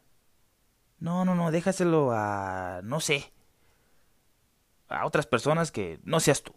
No, 0.99 1.25
no, 1.25 1.35
no, 1.35 1.51
déjaselo 1.51 2.11
a, 2.11 2.81
no 2.83 2.99
sé, 2.99 3.31
a 4.87 5.05
otras 5.05 5.25
personas 5.25 5.71
que 5.71 5.99
no 6.03 6.19
seas 6.19 6.43
tú. 6.43 6.53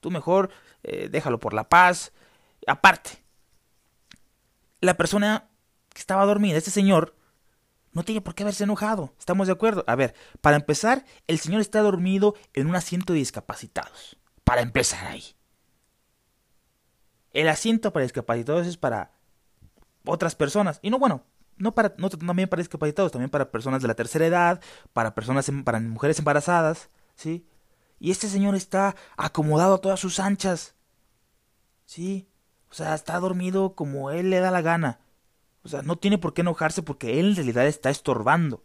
Tú 0.00 0.10
mejor 0.10 0.50
eh, 0.82 1.08
déjalo 1.08 1.38
por 1.38 1.54
la 1.54 1.68
paz. 1.68 2.12
Aparte, 2.66 3.22
la 4.80 4.94
persona 4.96 5.48
que 5.92 6.00
estaba 6.00 6.24
dormida, 6.24 6.58
este 6.58 6.70
señor, 6.70 7.14
no 7.92 8.04
tiene 8.04 8.20
por 8.20 8.34
qué 8.34 8.42
haberse 8.42 8.64
enojado. 8.64 9.12
¿Estamos 9.18 9.46
de 9.46 9.52
acuerdo? 9.52 9.84
A 9.86 9.94
ver, 9.94 10.14
para 10.40 10.56
empezar, 10.56 11.04
el 11.26 11.38
señor 11.38 11.60
está 11.60 11.80
dormido 11.80 12.34
en 12.54 12.66
un 12.66 12.74
asiento 12.74 13.12
de 13.12 13.18
discapacitados. 13.18 14.16
Para 14.44 14.62
empezar 14.62 15.06
ahí. 15.06 15.24
El 17.32 17.48
asiento 17.48 17.92
para 17.92 18.04
discapacitados 18.04 18.66
es 18.66 18.76
para 18.76 19.12
otras 20.04 20.34
personas. 20.34 20.78
Y 20.82 20.90
no, 20.90 20.98
bueno, 20.98 21.24
no, 21.56 21.74
para, 21.74 21.94
no 21.98 22.10
también 22.10 22.48
para 22.48 22.60
discapacitados, 22.60 23.12
también 23.12 23.30
para 23.30 23.50
personas 23.50 23.82
de 23.82 23.88
la 23.88 23.94
tercera 23.94 24.26
edad, 24.26 24.60
para 24.92 25.14
personas, 25.14 25.48
em, 25.48 25.64
para 25.64 25.80
mujeres 25.80 26.18
embarazadas, 26.18 26.90
¿sí? 27.14 27.46
Y 27.98 28.10
este 28.10 28.28
señor 28.28 28.54
está 28.54 28.96
acomodado 29.16 29.74
a 29.74 29.80
todas 29.80 30.00
sus 30.00 30.18
anchas, 30.18 30.74
¿sí? 31.84 32.28
O 32.70 32.74
sea, 32.74 32.94
está 32.94 33.18
dormido 33.20 33.74
como 33.74 34.10
él 34.10 34.30
le 34.30 34.40
da 34.40 34.50
la 34.50 34.62
gana. 34.62 35.01
O 35.64 35.68
sea, 35.68 35.82
no 35.82 35.96
tiene 35.96 36.18
por 36.18 36.34
qué 36.34 36.40
enojarse 36.40 36.82
porque 36.82 37.20
él 37.20 37.30
en 37.30 37.36
realidad 37.36 37.66
está 37.66 37.90
estorbando. 37.90 38.62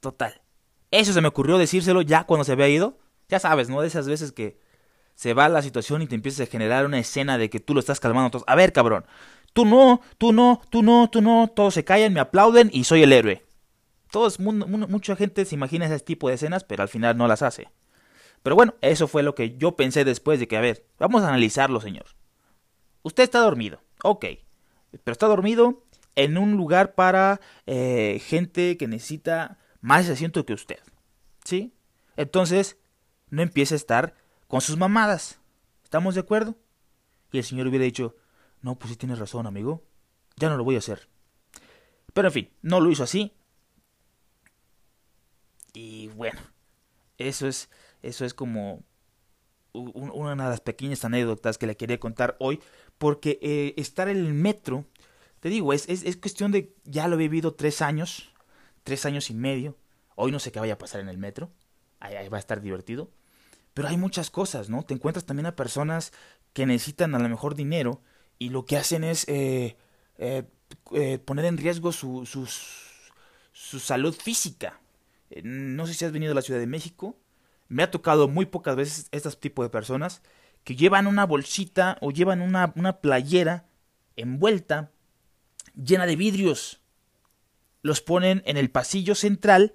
Total. 0.00 0.42
Eso 0.90 1.12
se 1.12 1.20
me 1.20 1.28
ocurrió 1.28 1.58
decírselo 1.58 2.02
ya 2.02 2.24
cuando 2.24 2.44
se 2.44 2.52
había 2.52 2.68
ido. 2.68 2.98
Ya 3.28 3.38
sabes, 3.38 3.68
¿no? 3.68 3.80
De 3.80 3.88
esas 3.88 4.06
veces 4.06 4.32
que 4.32 4.58
se 5.14 5.34
va 5.34 5.48
la 5.48 5.62
situación 5.62 6.02
y 6.02 6.06
te 6.06 6.14
empiezas 6.14 6.46
a 6.46 6.50
generar 6.50 6.86
una 6.86 6.98
escena 6.98 7.38
de 7.38 7.50
que 7.50 7.60
tú 7.60 7.74
lo 7.74 7.80
estás 7.80 8.00
calmando. 8.00 8.30
Todos. 8.30 8.44
A 8.46 8.54
ver, 8.54 8.72
cabrón, 8.72 9.04
tú 9.52 9.64
no, 9.64 10.00
tú 10.18 10.32
no, 10.32 10.60
tú 10.70 10.82
no, 10.82 11.08
tú 11.10 11.22
no, 11.22 11.48
todos 11.54 11.74
se 11.74 11.84
callan, 11.84 12.12
me 12.12 12.20
aplauden 12.20 12.70
y 12.72 12.84
soy 12.84 13.02
el 13.02 13.12
héroe. 13.12 13.44
Todos, 14.10 14.38
mucha 14.38 15.16
gente 15.16 15.44
se 15.44 15.56
imagina 15.56 15.86
ese 15.86 15.98
tipo 15.98 16.28
de 16.28 16.34
escenas, 16.34 16.62
pero 16.62 16.82
al 16.82 16.88
final 16.88 17.16
no 17.16 17.26
las 17.26 17.42
hace. 17.42 17.68
Pero 18.42 18.54
bueno, 18.54 18.74
eso 18.80 19.08
fue 19.08 19.22
lo 19.22 19.34
que 19.34 19.56
yo 19.56 19.74
pensé 19.74 20.04
después 20.04 20.38
de 20.38 20.46
que, 20.46 20.56
a 20.56 20.60
ver, 20.60 20.86
vamos 20.98 21.22
a 21.22 21.28
analizarlo, 21.28 21.80
señor. 21.80 22.04
Usted 23.02 23.24
está 23.24 23.40
dormido, 23.40 23.80
ok, 24.02 24.26
pero 25.02 25.12
está 25.12 25.26
dormido 25.26 25.82
en 26.16 26.38
un 26.38 26.56
lugar 26.56 26.94
para 26.94 27.40
eh, 27.66 28.22
gente 28.24 28.76
que 28.76 28.86
necesita 28.86 29.58
más 29.80 30.08
asiento 30.08 30.46
que 30.46 30.52
usted, 30.52 30.78
¿sí? 31.44 31.74
Entonces, 32.16 32.78
no 33.30 33.42
empiece 33.42 33.74
a 33.74 33.76
estar 33.76 34.14
con 34.46 34.60
sus 34.60 34.76
mamadas. 34.76 35.40
¿Estamos 35.82 36.14
de 36.14 36.20
acuerdo? 36.20 36.56
Y 37.32 37.38
el 37.38 37.44
señor 37.44 37.66
hubiera 37.66 37.84
dicho, 37.84 38.16
no, 38.62 38.78
pues 38.78 38.90
sí 38.92 38.96
tienes 38.96 39.18
razón, 39.18 39.46
amigo. 39.46 39.82
Ya 40.36 40.48
no 40.48 40.56
lo 40.56 40.64
voy 40.64 40.76
a 40.76 40.78
hacer. 40.78 41.08
Pero 42.12 42.28
en 42.28 42.32
fin, 42.32 42.50
no 42.62 42.80
lo 42.80 42.90
hizo 42.90 43.02
así. 43.02 43.32
Y 45.72 46.08
bueno, 46.08 46.40
eso 47.18 47.48
es, 47.48 47.68
eso 48.02 48.24
es 48.24 48.32
como 48.32 48.84
una 49.74 50.44
de 50.44 50.50
las 50.50 50.60
pequeñas 50.60 51.04
anécdotas 51.04 51.58
que 51.58 51.66
le 51.66 51.76
quería 51.76 52.00
contar 52.00 52.36
hoy. 52.38 52.60
Porque 52.98 53.38
eh, 53.42 53.74
estar 53.76 54.08
en 54.08 54.18
el 54.18 54.32
metro, 54.32 54.84
te 55.40 55.48
digo, 55.48 55.72
es, 55.72 55.88
es, 55.88 56.16
cuestión 56.16 56.52
de, 56.52 56.74
ya 56.84 57.08
lo 57.08 57.16
he 57.16 57.18
vivido 57.18 57.54
tres 57.54 57.82
años, 57.82 58.32
tres 58.84 59.04
años 59.04 59.30
y 59.30 59.34
medio. 59.34 59.76
Hoy 60.14 60.30
no 60.30 60.38
sé 60.38 60.52
qué 60.52 60.60
vaya 60.60 60.74
a 60.74 60.78
pasar 60.78 61.00
en 61.00 61.08
el 61.08 61.18
metro. 61.18 61.50
ahí 62.00 62.28
va 62.28 62.36
a 62.36 62.40
estar 62.40 62.60
divertido. 62.60 63.10
Pero 63.74 63.88
hay 63.88 63.96
muchas 63.96 64.30
cosas, 64.30 64.70
¿no? 64.70 64.84
Te 64.84 64.94
encuentras 64.94 65.26
también 65.26 65.46
a 65.46 65.56
personas 65.56 66.12
que 66.52 66.66
necesitan 66.66 67.14
a 67.16 67.18
lo 67.18 67.28
mejor 67.28 67.56
dinero 67.56 68.00
y 68.38 68.50
lo 68.50 68.64
que 68.64 68.76
hacen 68.76 69.02
es 69.02 69.26
eh, 69.26 69.76
eh, 70.18 70.44
poner 71.24 71.46
en 71.46 71.58
riesgo 71.58 71.90
su, 71.90 72.24
su 72.26 73.80
salud 73.80 74.14
física. 74.14 74.80
no 75.42 75.88
sé 75.88 75.94
si 75.94 76.04
has 76.04 76.12
venido 76.12 76.30
a 76.30 76.34
la 76.36 76.42
Ciudad 76.42 76.60
de 76.60 76.68
México. 76.68 77.18
Me 77.74 77.82
ha 77.82 77.90
tocado 77.90 78.28
muy 78.28 78.46
pocas 78.46 78.76
veces 78.76 79.08
este 79.10 79.32
tipo 79.32 79.64
de 79.64 79.68
personas 79.68 80.22
que 80.62 80.76
llevan 80.76 81.08
una 81.08 81.26
bolsita 81.26 81.98
o 82.02 82.12
llevan 82.12 82.40
una, 82.40 82.72
una 82.76 83.00
playera 83.00 83.66
envuelta 84.14 84.92
llena 85.74 86.06
de 86.06 86.14
vidrios. 86.14 86.82
Los 87.82 88.00
ponen 88.00 88.44
en 88.46 88.58
el 88.58 88.70
pasillo 88.70 89.16
central 89.16 89.74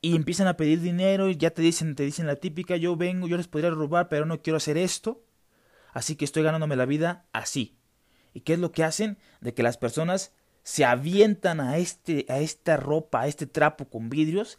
y 0.00 0.16
empiezan 0.16 0.48
a 0.48 0.56
pedir 0.56 0.80
dinero 0.80 1.28
y 1.28 1.36
ya 1.36 1.50
te 1.50 1.62
dicen, 1.62 1.94
te 1.94 2.02
dicen 2.02 2.26
la 2.26 2.34
típica, 2.34 2.74
yo 2.74 2.96
vengo, 2.96 3.28
yo 3.28 3.36
les 3.36 3.46
podría 3.46 3.70
robar, 3.70 4.08
pero 4.08 4.26
no 4.26 4.42
quiero 4.42 4.56
hacer 4.56 4.76
esto, 4.76 5.24
así 5.92 6.16
que 6.16 6.24
estoy 6.24 6.42
ganándome 6.42 6.74
la 6.74 6.86
vida 6.86 7.24
así. 7.32 7.78
¿Y 8.34 8.40
qué 8.40 8.54
es 8.54 8.58
lo 8.58 8.72
que 8.72 8.82
hacen? 8.82 9.16
De 9.40 9.54
que 9.54 9.62
las 9.62 9.76
personas 9.76 10.32
se 10.64 10.84
avientan 10.84 11.60
a 11.60 11.78
este 11.78 12.26
a 12.28 12.40
esta 12.40 12.76
ropa, 12.76 13.20
a 13.20 13.28
este 13.28 13.46
trapo 13.46 13.84
con 13.88 14.08
vidrios, 14.08 14.58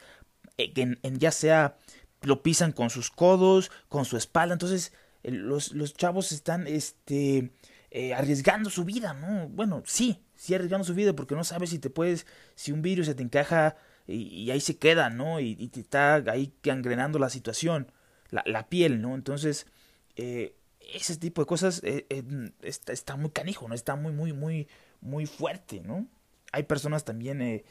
eh, 0.58 0.74
en, 0.76 1.20
ya 1.20 1.32
sea 1.32 1.78
lo 2.22 2.42
pisan 2.42 2.72
con 2.72 2.90
sus 2.90 3.10
codos, 3.12 3.72
con 3.90 4.06
su 4.06 4.18
espalda, 4.18 4.54
entonces 4.54 4.94
los, 5.24 5.74
los 5.74 5.94
chavos 5.94 6.32
están 6.32 6.68
este 6.68 7.52
eh, 7.92 8.14
arriesgando 8.14 8.70
su 8.70 8.86
vida, 8.86 9.14
¿no? 9.14 9.50
Bueno, 9.50 9.84
sí, 9.86 10.24
sí 10.36 10.56
arriesgando 10.56 10.86
su 10.86 10.94
vida 10.94 11.14
porque 11.14 11.36
no 11.36 11.44
sabes 11.44 11.70
si 11.70 11.80
te 11.80 11.90
puedes, 11.90 12.26
si 12.56 12.72
un 12.72 12.82
vidrio 12.82 13.04
se 13.04 13.16
te 13.16 13.24
encaja 13.24 13.76
y, 14.08 14.52
ahí 14.52 14.60
se 14.60 14.78
queda, 14.78 15.10
¿no? 15.10 15.40
Y, 15.40 15.56
te 15.68 15.80
está 15.80 16.16
ahí 16.16 16.54
gangrenando 16.64 17.20
la 17.20 17.30
situación, 17.30 17.92
la, 18.30 18.44
la 18.46 18.68
piel, 18.70 19.02
¿no? 19.02 19.16
Entonces, 19.16 19.68
eh, 20.16 20.56
ese 20.94 21.18
tipo 21.18 21.42
de 21.42 21.46
cosas 21.46 21.82
eh, 21.84 22.06
eh, 22.10 22.24
está, 22.62 22.94
está, 22.94 23.16
muy 23.16 23.32
canijo, 23.32 23.68
¿no? 23.68 23.76
Está 23.76 23.96
muy, 23.96 24.12
muy, 24.12 24.34
muy, 24.34 24.68
muy 25.02 25.26
fuerte, 25.26 25.82
¿no? 25.82 26.08
Hay 26.52 26.64
personas 26.64 27.04
también, 27.04 27.64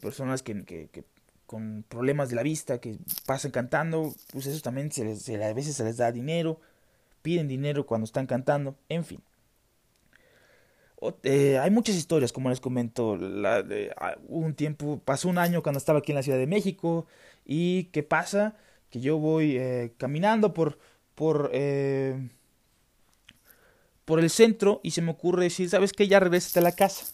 personas 0.00 0.42
que, 0.42 1.04
con 1.52 1.84
problemas 1.86 2.30
de 2.30 2.36
la 2.36 2.42
vista, 2.42 2.80
que 2.80 2.96
pasan 3.26 3.50
cantando, 3.50 4.14
pues 4.32 4.46
eso 4.46 4.62
también 4.62 4.90
se 4.90 5.04
les, 5.04 5.28
a 5.28 5.52
veces 5.52 5.76
se 5.76 5.84
les 5.84 5.98
da 5.98 6.10
dinero, 6.10 6.58
piden 7.20 7.46
dinero 7.46 7.84
cuando 7.84 8.06
están 8.06 8.26
cantando, 8.26 8.74
en 8.88 9.04
fin. 9.04 9.20
Eh, 11.24 11.58
hay 11.58 11.70
muchas 11.70 11.94
historias, 11.96 12.32
como 12.32 12.48
les 12.48 12.58
comento. 12.58 13.18
Ah, 13.44 14.16
un 14.28 14.54
tiempo, 14.54 14.98
pasó 15.04 15.28
un 15.28 15.36
año 15.36 15.62
cuando 15.62 15.76
estaba 15.76 15.98
aquí 15.98 16.12
en 16.12 16.16
la 16.16 16.22
Ciudad 16.22 16.38
de 16.38 16.46
México. 16.46 17.06
¿Y 17.44 17.84
qué 17.92 18.02
pasa? 18.02 18.56
Que 18.88 19.00
yo 19.00 19.18
voy 19.18 19.58
eh, 19.58 19.92
caminando 19.98 20.54
por, 20.54 20.78
por, 21.14 21.50
eh, 21.52 22.30
por 24.06 24.20
el 24.20 24.30
centro 24.30 24.80
y 24.82 24.92
se 24.92 25.02
me 25.02 25.10
ocurre 25.10 25.44
decir, 25.44 25.68
¿sabes 25.68 25.92
qué? 25.92 26.08
Ya 26.08 26.18
regresaste 26.18 26.60
a 26.60 26.62
la 26.62 26.72
casa. 26.72 27.12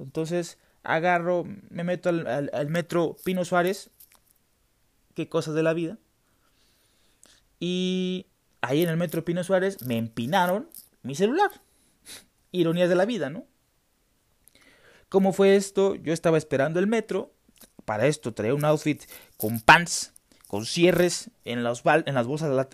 Entonces 0.00 0.58
agarro, 0.86 1.44
me 1.68 1.84
meto 1.84 2.08
al, 2.08 2.68
metro 2.68 3.16
Pino 3.24 3.44
Suárez, 3.44 3.90
qué 5.14 5.28
cosas 5.28 5.54
de 5.54 5.62
la 5.62 5.74
vida. 5.74 5.98
Y 7.58 8.26
ahí 8.60 8.82
en 8.82 8.88
el 8.88 8.96
metro 8.96 9.24
Pino 9.24 9.42
Suárez 9.42 9.82
me 9.84 9.98
empinaron 9.98 10.68
mi 11.02 11.14
celular. 11.14 11.50
Ironías 12.52 12.88
de 12.88 12.94
la 12.94 13.04
vida, 13.04 13.30
¿no? 13.30 13.46
¿Cómo 15.08 15.32
fue 15.32 15.56
esto? 15.56 15.94
Yo 15.94 16.12
estaba 16.12 16.38
esperando 16.38 16.80
el 16.80 16.86
metro. 16.86 17.32
Para 17.84 18.06
esto 18.06 18.34
traía 18.34 18.54
un 18.54 18.64
outfit 18.64 19.02
con 19.36 19.60
pants, 19.60 20.12
con 20.48 20.66
cierres 20.66 21.30
en, 21.44 21.62
los 21.62 21.82
en 21.84 22.14
las 22.14 22.26
bolsas 22.26 22.68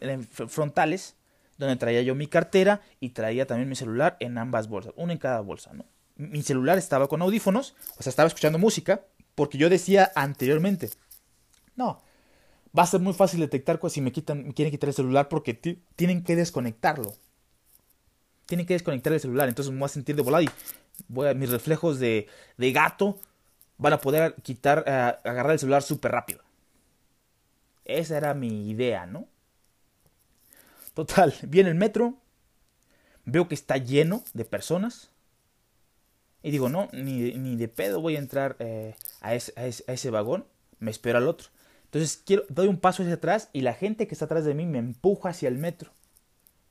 frontales, 0.48 1.16
donde 1.58 1.76
traía 1.76 2.00
yo 2.02 2.14
mi 2.14 2.26
cartera 2.26 2.80
y 2.98 3.10
traía 3.10 3.46
también 3.46 3.68
mi 3.68 3.76
celular 3.76 4.16
en 4.20 4.38
ambas 4.38 4.68
bolsas, 4.68 4.94
uno 4.96 5.12
en 5.12 5.18
cada 5.18 5.40
bolsa, 5.40 5.74
¿no? 5.74 5.84
Mi 6.30 6.42
celular 6.42 6.78
estaba 6.78 7.08
con 7.08 7.22
audífonos, 7.22 7.74
o 7.96 8.02
sea, 8.02 8.10
estaba 8.10 8.26
escuchando 8.26 8.58
música, 8.58 9.02
porque 9.34 9.58
yo 9.58 9.68
decía 9.68 10.12
anteriormente, 10.14 10.90
no, 11.76 12.02
va 12.76 12.82
a 12.82 12.86
ser 12.86 13.00
muy 13.00 13.12
fácil 13.12 13.40
detectar 13.40 13.80
si 13.88 14.00
me, 14.00 14.12
quitan, 14.12 14.46
me 14.46 14.54
quieren 14.54 14.70
quitar 14.70 14.88
el 14.88 14.94
celular 14.94 15.28
porque 15.28 15.54
tienen 15.96 16.24
que 16.24 16.36
desconectarlo. 16.36 17.14
Tienen 18.46 18.66
que 18.66 18.74
desconectar 18.74 19.12
el 19.12 19.20
celular, 19.20 19.48
entonces 19.48 19.72
me 19.72 19.78
voy 19.78 19.86
a 19.86 19.88
sentir 19.88 20.16
de 20.16 20.22
volada 20.22 20.44
y 20.44 21.26
a, 21.26 21.34
mis 21.34 21.50
reflejos 21.50 21.98
de, 21.98 22.28
de 22.56 22.72
gato 22.72 23.18
van 23.78 23.94
a 23.94 24.00
poder 24.00 24.34
quitar, 24.42 24.84
eh, 24.86 24.90
agarrar 24.90 25.52
el 25.52 25.58
celular 25.58 25.82
súper 25.82 26.12
rápido. 26.12 26.40
Esa 27.84 28.16
era 28.16 28.34
mi 28.34 28.70
idea, 28.70 29.06
¿no? 29.06 29.26
Total, 30.94 31.34
viene 31.42 31.70
el 31.70 31.76
metro, 31.76 32.18
veo 33.24 33.48
que 33.48 33.54
está 33.54 33.76
lleno 33.78 34.24
de 34.34 34.44
personas, 34.44 35.11
y 36.42 36.50
digo, 36.50 36.68
no, 36.68 36.88
ni, 36.92 37.32
ni 37.34 37.56
de 37.56 37.68
pedo 37.68 38.00
voy 38.00 38.16
a 38.16 38.18
entrar 38.18 38.56
eh, 38.58 38.96
a, 39.20 39.34
ese, 39.34 39.52
a, 39.56 39.92
ese, 39.92 40.10
vagón, 40.10 40.44
me 40.80 40.90
espero 40.90 41.18
al 41.18 41.28
otro. 41.28 41.48
Entonces 41.84 42.20
quiero, 42.24 42.44
doy 42.48 42.66
un 42.66 42.78
paso 42.78 43.02
hacia 43.02 43.14
atrás 43.14 43.48
y 43.52 43.60
la 43.60 43.74
gente 43.74 44.08
que 44.08 44.14
está 44.14 44.24
atrás 44.24 44.44
de 44.44 44.54
mí 44.54 44.66
me 44.66 44.78
empuja 44.78 45.28
hacia 45.28 45.48
el 45.48 45.58
metro. 45.58 45.92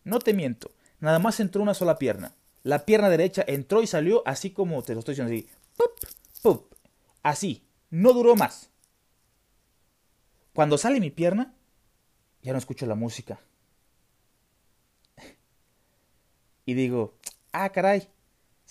No 0.04 0.20
te 0.20 0.34
miento, 0.34 0.72
nada 1.00 1.20
más 1.20 1.40
entró 1.40 1.62
una 1.62 1.74
sola 1.74 1.98
pierna. 1.98 2.36
La 2.64 2.86
pierna 2.86 3.10
derecha 3.10 3.44
entró 3.48 3.82
y 3.82 3.88
salió 3.88 4.24
así 4.28 4.52
como 4.52 4.84
te 4.84 4.94
lo 4.94 5.00
estoy 5.00 5.16
diciendo, 5.16 5.34
así. 5.34 5.48
Pup, 5.78 6.10
pup, 6.42 6.74
así. 7.24 7.64
No 7.90 8.14
duró 8.14 8.36
más. 8.36 8.70
Cuando 10.54 10.78
sale 10.78 11.00
mi 11.00 11.12
pierna, 11.12 11.54
ya 12.42 12.52
no 12.52 12.58
escucho 12.58 12.86
la 12.86 12.96
música. 12.96 13.40
Y 16.64 16.76
digo, 16.76 17.16
ah, 17.52 17.70
caray, 17.72 18.08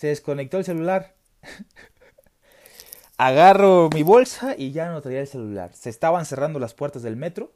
se 0.00 0.06
desconectó 0.06 0.56
el 0.56 0.64
celular. 0.64 1.14
Agarro 3.18 3.90
mi 3.92 4.02
bolsa 4.02 4.54
y 4.56 4.72
ya 4.72 4.90
no 4.90 5.02
traía 5.02 5.20
el 5.20 5.26
celular. 5.26 5.74
Se 5.74 5.90
estaban 5.90 6.24
cerrando 6.24 6.58
las 6.58 6.72
puertas 6.72 7.02
del 7.02 7.16
metro. 7.16 7.52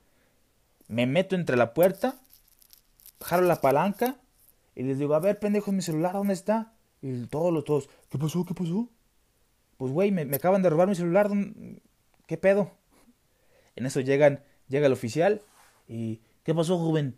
Me 0.86 1.06
meto 1.06 1.36
entre 1.36 1.56
la 1.56 1.72
puerta, 1.72 2.16
jalo 3.22 3.46
la 3.46 3.62
palanca 3.62 4.16
y 4.74 4.82
les 4.82 4.98
digo, 4.98 5.14
a 5.14 5.20
ver, 5.20 5.38
pendejo, 5.38 5.72
mi 5.72 5.80
celular, 5.80 6.12
¿dónde 6.12 6.34
está? 6.34 6.74
Y 7.00 7.28
todos 7.28 7.50
los 7.50 7.64
todos, 7.64 7.88
¿qué 8.10 8.18
pasó? 8.18 8.44
¿Qué 8.44 8.52
pasó? 8.52 8.90
Pues, 9.78 9.90
güey, 9.90 10.10
me, 10.10 10.26
me, 10.26 10.36
acaban 10.36 10.60
de 10.60 10.68
robar 10.68 10.86
mi 10.86 10.94
celular. 10.94 11.30
¿Qué 12.26 12.36
pedo? 12.36 12.72
En 13.74 13.86
eso 13.86 14.00
llegan, 14.00 14.44
llega 14.68 14.84
el 14.84 14.92
oficial 14.92 15.40
y, 15.88 16.20
¿qué 16.42 16.54
pasó, 16.54 16.76
joven? 16.76 17.16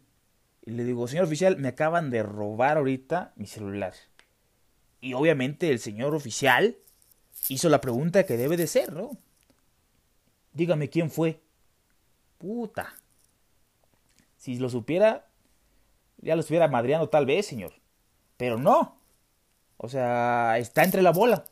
Y 0.64 0.71
le 0.71 0.85
digo, 0.85 1.09
señor 1.09 1.25
oficial, 1.25 1.56
me 1.56 1.66
acaban 1.66 2.11
de 2.11 2.23
robar 2.23 2.76
ahorita 2.76 3.33
mi 3.35 3.49
celular. 3.49 3.92
Y 5.00 5.15
obviamente 5.15 5.71
el 5.71 5.79
señor 5.79 6.15
oficial 6.15 6.76
hizo 7.49 7.68
la 7.68 7.81
pregunta 7.81 8.27
que 8.27 8.37
debe 8.37 8.57
de 8.57 8.66
ser, 8.66 8.92
¿no? 8.92 9.16
Dígame 10.53 10.88
quién 10.88 11.11
fue. 11.11 11.40
Puta. 12.38 12.94
Si 14.37 14.59
lo 14.59 14.68
supiera, 14.68 15.27
ya 16.18 16.35
lo 16.35 16.40
estuviera 16.40 16.68
madreando 16.68 17.09
tal 17.09 17.27
vez, 17.27 17.47
señor. 17.47 17.73
Pero 18.37 18.59
no. 18.59 18.99
O 19.77 19.88
sea, 19.88 20.59
está 20.59 20.85
entre 20.85 21.03
la 21.03 21.12
bola. 21.12 21.44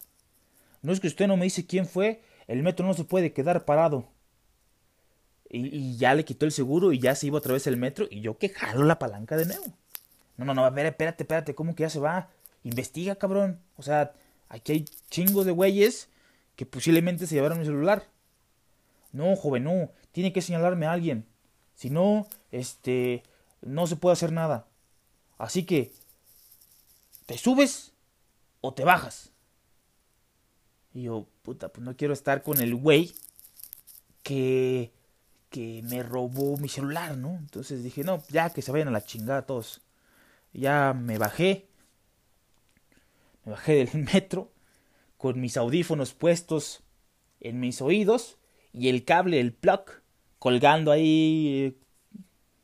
No 0.83 0.93
es 0.93 1.01
que 1.01 1.09
usted 1.09 1.27
no 1.27 1.37
me 1.37 1.45
dice 1.45 1.67
quién 1.67 1.87
fue, 1.87 2.23
el 2.47 2.63
metro 2.63 2.87
no 2.87 2.95
se 2.95 3.05
puede 3.05 3.33
quedar 3.33 3.65
parado. 3.65 4.09
Y, 5.49 5.97
ya 5.97 6.15
le 6.15 6.25
quitó 6.25 6.47
el 6.47 6.53
seguro 6.53 6.93
y 6.93 6.99
ya 6.99 7.15
se 7.15 7.29
iba 7.29 7.39
otra 7.39 7.53
vez 7.53 7.67
el 7.67 7.77
metro 7.77 8.07
y 8.11 8.21
yo 8.21 8.39
que 8.39 8.49
jalo 8.49 8.85
la 8.85 8.99
palanca 8.99 9.37
de 9.37 9.47
nuevo. 9.47 9.65
No, 10.37 10.45
no, 10.45 10.55
no, 10.55 10.71
ver, 10.73 10.87
espérate, 10.87 11.23
espérate, 11.23 11.55
¿cómo 11.55 11.75
que 11.75 11.83
ya 11.83 11.91
se 11.91 12.01
va? 12.01 12.29
Investiga, 12.65 13.15
cabrón. 13.15 13.61
O 13.77 13.83
sea, 13.83 14.13
aquí 14.49 14.73
hay 14.73 14.85
chingos 15.11 15.47
de 15.47 15.53
güeyes 15.53 16.09
que 16.57 16.67
posiblemente 16.67 17.27
se 17.27 17.35
llevaron 17.35 17.59
mi 17.59 17.65
celular. 17.65 18.09
No, 19.13 19.37
joven, 19.37 19.65
no. 19.65 19.91
Tiene 20.13 20.33
que 20.33 20.43
señalarme 20.43 20.87
a 20.87 20.93
alguien. 20.93 21.27
Si 21.75 21.91
no, 21.91 22.27
este, 22.51 23.23
no 23.63 23.87
se 23.87 23.97
puede 23.97 24.15
hacer 24.15 24.33
nada. 24.33 24.67
Así 25.39 25.65
que, 25.65 25.93
¿te 27.27 27.37
subes 27.37 27.93
o 28.61 28.73
te 28.73 28.85
bajas? 28.85 29.31
Y 30.95 31.03
yo, 31.03 31.27
puta, 31.43 31.69
pues 31.69 31.85
no 31.85 31.97
quiero 31.97 32.15
estar 32.15 32.43
con 32.43 32.61
el 32.61 32.75
güey 32.75 33.15
que, 34.23 34.93
que 35.51 35.83
me 35.85 36.03
robó 36.03 36.57
mi 36.57 36.69
celular, 36.69 37.17
¿no? 37.17 37.31
Entonces 37.37 37.83
dije, 37.83 38.05
no, 38.05 38.23
ya 38.29 38.51
que 38.51 38.63
se 38.63 38.73
vayan 38.73 38.89
a 38.89 38.93
la 38.93 39.05
chingada 39.05 39.43
todos. 39.43 39.83
Ya 40.53 40.95
me 40.95 41.19
bajé 41.19 41.67
me 43.45 43.53
bajé 43.53 43.75
del 43.85 44.05
metro 44.13 44.53
con 45.17 45.41
mis 45.41 45.57
audífonos 45.57 46.15
puestos 46.15 46.83
en 47.41 47.61
mis 47.61 47.81
oídos 47.81 48.39
y 48.73 48.89
el 48.89 49.05
cable, 49.05 49.41
el 49.41 49.53
plug, 49.53 49.85
colgando 50.39 50.91
ahí, 50.91 51.79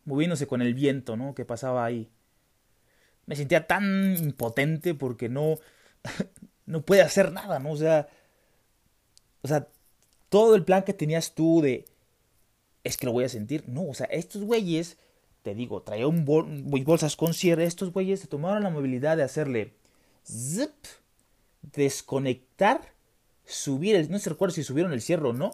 moviéndose 0.04 0.46
con 0.46 0.60
el 0.60 0.74
viento, 0.74 1.16
¿no? 1.16 1.34
Que 1.34 1.44
pasaba 1.44 1.84
ahí. 1.84 2.10
Me 3.26 3.36
sentía 3.36 3.66
tan 3.66 4.16
impotente 4.18 4.94
porque 4.94 5.28
no, 5.28 5.58
no 6.66 6.82
puede 6.82 7.02
hacer 7.02 7.32
nada, 7.32 7.58
¿no? 7.60 7.70
O 7.70 7.76
sea, 7.76 8.08
o 9.42 9.48
sea, 9.48 9.68
todo 10.28 10.54
el 10.54 10.64
plan 10.64 10.82
que 10.82 10.92
tenías 10.92 11.34
tú 11.34 11.60
de, 11.60 11.84
es 12.84 12.96
que 12.96 13.06
lo 13.06 13.12
voy 13.12 13.24
a 13.24 13.28
sentir, 13.28 13.64
no, 13.68 13.88
o 13.88 13.94
sea, 13.94 14.06
estos 14.06 14.42
güeyes, 14.42 14.98
te 15.42 15.54
digo, 15.54 15.82
traía 15.82 16.06
un 16.06 16.24
bolsas 16.24 17.16
con 17.16 17.34
cierre, 17.34 17.64
estos 17.64 17.92
güeyes 17.92 18.20
se 18.20 18.26
tomaron 18.26 18.62
la 18.62 18.70
movilidad 18.70 19.16
de 19.16 19.22
hacerle 19.22 19.74
zip, 20.30 20.72
desconectar, 21.62 22.92
subir, 23.44 23.96
el, 23.96 24.10
no 24.10 24.18
se 24.18 24.30
recuerda 24.30 24.54
si 24.54 24.64
subieron 24.64 24.92
el 24.92 25.02
cierre 25.02 25.28
o 25.28 25.32
no, 25.32 25.50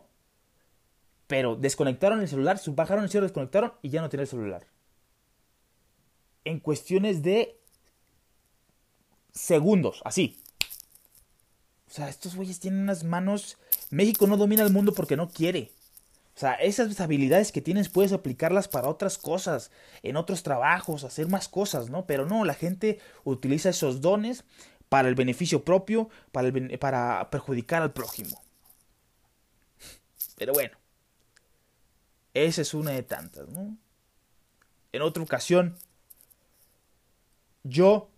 pero 1.26 1.56
desconectaron 1.56 2.20
el 2.20 2.28
celular, 2.28 2.60
bajaron 2.68 3.04
el 3.04 3.10
cierre, 3.10 3.26
desconectaron 3.26 3.72
y 3.82 3.90
ya 3.90 4.00
no 4.00 4.08
tiene 4.08 4.22
el 4.22 4.28
celular. 4.28 4.66
En 6.44 6.60
cuestiones 6.60 7.22
de 7.22 7.58
segundos, 9.32 10.02
así. 10.04 10.38
O 11.88 11.90
sea, 11.90 12.08
estos 12.08 12.36
güeyes 12.36 12.60
tienen 12.60 12.82
unas 12.82 13.04
manos. 13.04 13.58
México 13.90 14.26
no 14.26 14.36
domina 14.36 14.62
el 14.62 14.72
mundo 14.72 14.92
porque 14.92 15.16
no 15.16 15.28
quiere. 15.28 15.72
O 16.36 16.38
sea, 16.38 16.52
esas 16.52 17.00
habilidades 17.00 17.50
que 17.50 17.62
tienes 17.62 17.88
puedes 17.88 18.12
aplicarlas 18.12 18.68
para 18.68 18.88
otras 18.88 19.16
cosas, 19.16 19.70
en 20.02 20.16
otros 20.18 20.42
trabajos, 20.42 21.02
hacer 21.02 21.28
más 21.28 21.48
cosas, 21.48 21.88
¿no? 21.88 22.06
Pero 22.06 22.26
no, 22.26 22.44
la 22.44 22.52
gente 22.52 22.98
utiliza 23.24 23.70
esos 23.70 24.02
dones 24.02 24.44
para 24.90 25.08
el 25.08 25.14
beneficio 25.14 25.64
propio, 25.64 26.10
para, 26.32 26.52
para 26.78 27.30
perjudicar 27.30 27.80
al 27.80 27.94
prójimo. 27.94 28.42
Pero 30.36 30.52
bueno, 30.52 30.76
esa 32.34 32.60
es 32.60 32.74
una 32.74 32.90
de 32.90 33.02
tantas, 33.02 33.48
¿no? 33.48 33.74
En 34.92 35.00
otra 35.00 35.22
ocasión, 35.22 35.78
yo 37.64 38.10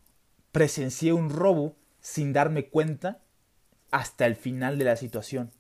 presencié 0.51 1.13
un 1.13 1.31
robo 1.31 1.77
sin 2.01 2.33
darme 2.33 2.69
cuenta 2.69 3.23
hasta 3.93 4.27
el 4.27 4.35
final 4.35 4.77
de 4.77 4.85
la 4.87 4.97
situación. 4.97 5.53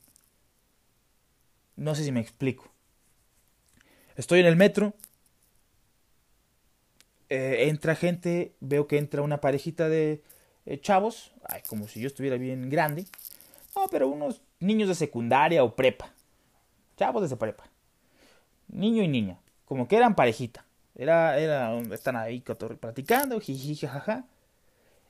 No 1.79 1.95
sé 1.95 2.03
si 2.03 2.11
me 2.11 2.21
explico. 2.21 2.69
Estoy 4.17 4.41
en 4.41 4.47
el 4.47 4.57
metro. 4.57 4.95
Eh, 7.29 7.69
entra 7.69 7.95
gente, 7.95 8.53
veo 8.59 8.88
que 8.88 8.99
entra 8.99 9.23
una 9.23 9.41
parejita 9.41 9.88
de 9.88 10.23
eh, 10.67 10.81
chavos, 10.81 11.33
como 11.69 11.87
si 11.87 12.01
yo 12.01 12.09
estuviera 12.09 12.37
bien 12.37 12.69
grande. 12.69 13.07
No, 13.77 13.87
pero 13.91 14.09
unos 14.09 14.43
niños 14.59 14.88
de 14.88 14.97
secundaria 14.97 15.62
o 15.62 15.77
prepa. 15.77 16.11
Chavos 16.97 17.31
de 17.31 17.37
prepa. 17.37 17.71
Niño 18.67 19.05
y 19.05 19.09
niña. 19.09 19.38
Como 19.64 19.87
que 19.87 19.97
eran 19.97 20.17
parejita. 20.17 20.64
Era, 20.97 21.38
era, 21.38 21.79
están 21.93 22.17
ahí 22.17 22.41
platicando, 22.81 23.38
jiji, 23.38 23.77
jajaja. 23.77 24.25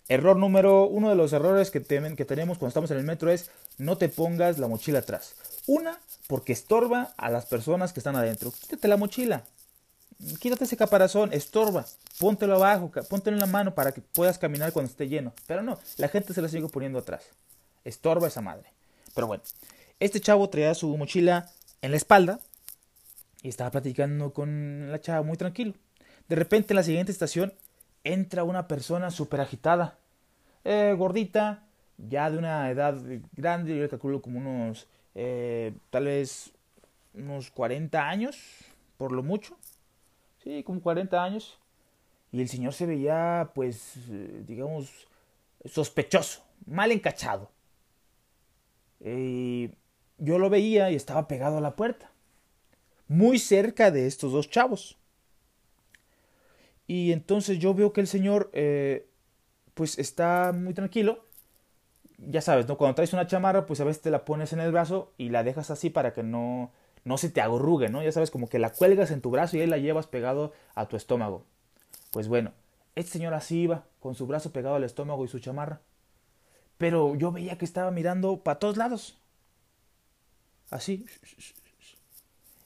Error 0.09 0.37
número, 0.37 0.87
uno 0.87 1.09
de 1.09 1.15
los 1.17 1.33
errores 1.33 1.71
que, 1.71 1.81
temen, 1.81 2.15
que 2.15 2.27
tenemos 2.27 2.59
cuando 2.59 2.69
estamos 2.69 2.91
en 2.91 2.99
el 2.99 3.05
metro 3.05 3.31
es 3.31 3.51
no 3.79 3.97
te 3.97 4.11
pongas 4.11 4.59
la 4.59 4.69
mochila 4.69 4.99
atrás. 4.99 5.35
Una, 5.69 6.01
porque 6.29 6.55
estorba 6.55 7.13
a 7.19 7.29
las 7.29 7.45
personas 7.45 7.93
que 7.93 8.01
están 8.01 8.17
adentro. 8.17 8.51
Quítate 8.51 8.89
la 8.89 8.97
mochila. 8.97 9.45
quítate 10.41 10.65
ese 10.65 10.79
caparazón, 10.79 11.31
estorba, 11.35 11.85
póntelo 12.19 12.57
abajo, 12.57 12.91
póntelo 13.09 13.37
en 13.37 13.41
la 13.41 13.47
mano 13.47 13.75
para 13.75 13.93
que 13.93 14.01
puedas 14.01 14.39
caminar 14.39 14.73
cuando 14.73 14.91
esté 14.91 15.09
lleno. 15.09 15.35
Pero 15.47 15.63
no, 15.63 15.79
la 15.99 16.09
gente 16.09 16.33
se 16.33 16.41
la 16.41 16.49
sigue 16.49 16.69
poniendo 16.69 16.99
atrás. 16.99 17.23
Estorba 17.85 18.29
esa 18.29 18.41
madre. 18.41 18.73
Pero 19.15 19.27
bueno, 19.27 19.43
este 20.01 20.23
chavo 20.23 20.49
traía 20.49 20.75
su 20.75 20.97
mochila 20.97 21.51
en 21.83 21.91
la 21.91 21.99
espalda 21.99 22.41
y 23.43 23.51
estaba 23.51 23.71
platicando 23.71 24.33
con 24.33 24.91
la 24.91 25.03
chava 25.03 25.23
muy 25.23 25.37
tranquilo. 25.37 25.75
De 26.31 26.37
repente 26.37 26.73
en 26.73 26.77
la 26.77 26.83
siguiente 26.83 27.13
estación 27.13 27.53
entra 28.05 28.43
una 28.43 28.69
persona 28.69 29.11
súper 29.11 29.43
agitada, 29.43 29.99
eh, 30.65 30.95
gordita, 30.97 31.63
ya 31.99 32.31
de 32.31 32.39
una 32.39 32.71
edad 32.71 32.97
grande, 33.33 33.77
yo 33.77 33.83
le 33.83 33.89
calculo 33.91 34.23
como 34.23 34.39
unos, 34.39 34.87
eh, 35.21 35.75
tal 35.91 36.05
vez 36.05 36.53
unos 37.13 37.51
40 37.51 38.09
años, 38.09 38.39
por 38.97 39.11
lo 39.11 39.25
mucho. 39.25 39.59
Sí, 40.45 40.63
como 40.63 40.81
40 40.81 41.21
años. 41.21 41.59
Y 42.31 42.41
el 42.41 42.49
señor 42.49 42.73
se 42.73 42.87
veía, 42.87 43.51
pues, 43.53 43.97
eh, 44.11 44.45
digamos, 44.47 45.09
sospechoso, 45.65 46.45
mal 46.67 46.93
encachado. 46.93 47.51
Y 49.05 49.71
yo 50.19 50.39
lo 50.39 50.51
veía 50.51 50.93
y 50.93 50.95
estaba 50.95 51.27
pegado 51.27 51.59
a 51.59 51.63
la 51.63 51.75
puerta, 51.75 52.13
muy 53.09 53.41
cerca 53.41 53.91
de 53.91 54.07
estos 54.07 54.31
dos 54.31 54.49
chavos. 54.49 54.99
Y 56.87 57.11
entonces 57.11 57.59
yo 57.59 57.75
veo 57.75 57.93
que 57.93 58.03
el 58.03 58.07
señor, 58.07 58.51
eh, 58.53 59.09
pues, 59.75 59.99
está 59.99 60.53
muy 60.53 60.75
tranquilo 60.75 61.28
ya 62.19 62.41
sabes, 62.41 62.67
¿no? 62.67 62.77
Cuando 62.77 62.97
traes 62.97 63.13
una 63.13 63.27
chamarra, 63.27 63.67
pues 63.67 63.81
a 63.81 63.85
veces 63.85 64.03
te 64.03 64.11
la 64.11 64.25
pones 64.25 64.53
en 64.53 64.61
el 64.61 64.73
brazo 64.73 65.13
y 65.17 65.31
la 65.31 65.45
dejas 65.45 65.71
así 65.71 65.89
para 65.91 66.13
que 66.13 66.23
no, 66.23 66.73
no 67.05 67.17
se 67.19 67.31
te 67.31 67.41
agorrugue, 67.41 67.89
¿no? 67.89 68.03
Ya 68.03 68.13
sabes, 68.13 68.31
como 68.31 68.49
que 68.49 68.59
la 68.59 68.71
cuelgas 68.71 69.11
en 69.11 69.21
tu 69.21 69.31
brazo 69.31 69.57
y 69.57 69.61
ahí 69.61 69.67
la 69.67 69.79
llevas 69.79 70.07
pegado 70.07 70.53
a 70.75 70.87
tu 70.87 70.97
estómago. 70.97 71.45
Pues 72.11 72.29
bueno, 72.29 72.53
este 72.97 73.13
señor 73.13 73.35
así 73.35 73.61
iba, 73.61 73.85
con 74.01 74.15
su 74.15 74.27
brazo 74.27 74.53
pegado 74.53 74.75
al 74.75 74.85
estómago 74.85 75.25
y 75.25 75.29
su 75.29 75.39
chamarra. 75.39 75.81
Pero 76.77 77.15
yo 77.15 77.33
veía 77.33 77.59
que 77.59 77.65
estaba 77.65 77.91
mirando 77.91 78.39
para 78.43 78.59
todos 78.59 78.77
lados. 78.77 79.19
Así. 80.71 81.07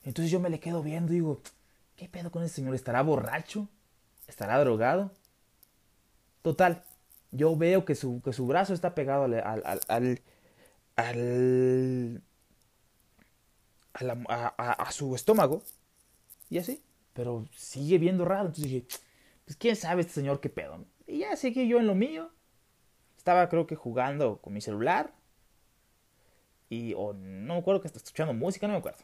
Entonces 0.03 0.31
yo 0.31 0.39
me 0.39 0.49
le 0.49 0.59
quedo 0.59 0.83
viendo 0.83 1.11
y 1.13 1.15
digo, 1.15 1.41
¿qué 1.95 2.09
pedo 2.09 2.31
con 2.31 2.43
este 2.43 2.57
señor? 2.57 2.75
¿Estará 2.75 3.01
borracho? 3.01 3.67
¿Estará 4.27 4.59
drogado? 4.59 5.11
Total, 6.41 6.83
yo 7.33 7.55
veo 7.55 7.83
que 7.83 7.95
su, 7.95 8.21
que 8.21 8.31
su 8.31 8.45
brazo 8.45 8.73
está 8.73 8.95
pegado 8.95 9.23
al, 9.23 9.33
al, 9.33 9.79
al, 9.87 10.21
al 10.95 12.21
a, 13.93 14.91
su 14.91 15.15
estómago 15.15 15.63
y 16.49 16.59
así, 16.59 16.83
pero 17.13 17.45
sigue 17.55 17.97
viendo 17.97 18.25
raro. 18.25 18.47
Entonces 18.47 18.65
dije, 18.65 18.85
pues 19.45 19.57
quién 19.57 19.75
sabe 19.75 20.01
este 20.01 20.13
señor 20.13 20.39
qué 20.39 20.49
pedo. 20.49 20.85
Y 21.07 21.19
ya 21.19 21.35
seguí 21.35 21.67
yo 21.67 21.79
en 21.79 21.87
lo 21.87 21.95
mío. 21.95 22.31
Estaba 23.17 23.49
creo 23.49 23.65
que 23.67 23.75
jugando 23.75 24.37
con 24.37 24.53
mi 24.53 24.61
celular. 24.61 25.13
Y 26.69 26.93
o 26.95 27.13
no 27.13 27.55
me 27.55 27.59
acuerdo 27.59 27.81
que 27.81 27.87
estaba 27.87 28.03
escuchando 28.03 28.33
música, 28.33 28.67
no 28.67 28.73
me 28.73 28.79
acuerdo. 28.79 29.03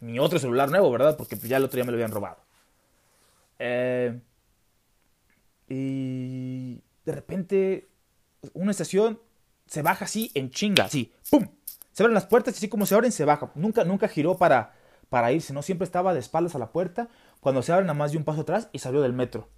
Mi 0.00 0.18
otro 0.18 0.38
celular 0.38 0.70
nuevo, 0.70 0.90
¿verdad? 0.90 1.16
Porque 1.16 1.36
pues 1.36 1.48
ya 1.48 1.56
el 1.56 1.64
otro 1.64 1.76
día 1.76 1.84
me 1.84 1.92
lo 1.92 1.96
habían 1.96 2.12
robado. 2.12 2.38
Eh, 3.58 4.20
y 5.68 6.82
de 7.06 7.12
repente 7.12 7.88
una 8.52 8.72
estación 8.72 9.18
se 9.66 9.80
baja 9.82 10.04
así 10.04 10.30
en 10.34 10.50
chinga, 10.50 10.84
así, 10.84 11.12
¡pum! 11.30 11.48
Se 11.92 12.02
abren 12.02 12.14
las 12.14 12.26
puertas 12.26 12.54
y 12.54 12.58
así 12.58 12.68
como 12.68 12.84
se 12.84 12.94
abren 12.94 13.10
se 13.10 13.24
baja. 13.24 13.50
Nunca, 13.54 13.84
nunca 13.84 14.06
giró 14.06 14.36
para, 14.36 14.74
para 15.08 15.32
irse, 15.32 15.54
¿no? 15.54 15.62
Siempre 15.62 15.86
estaba 15.86 16.12
de 16.12 16.20
espaldas 16.20 16.54
a 16.54 16.58
la 16.58 16.70
puerta. 16.70 17.08
Cuando 17.40 17.62
se 17.62 17.72
abre 17.72 17.86
nada 17.86 17.94
más 17.94 18.12
de 18.12 18.18
un 18.18 18.24
paso 18.24 18.42
atrás 18.42 18.68
y 18.72 18.80
salió 18.80 19.00
del 19.00 19.14
metro. 19.14 19.48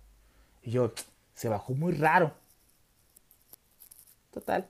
Y 0.63 0.71
yo, 0.71 0.93
se 1.35 1.49
bajó 1.49 1.75
muy 1.75 1.95
raro. 1.95 2.35
Total. 4.31 4.69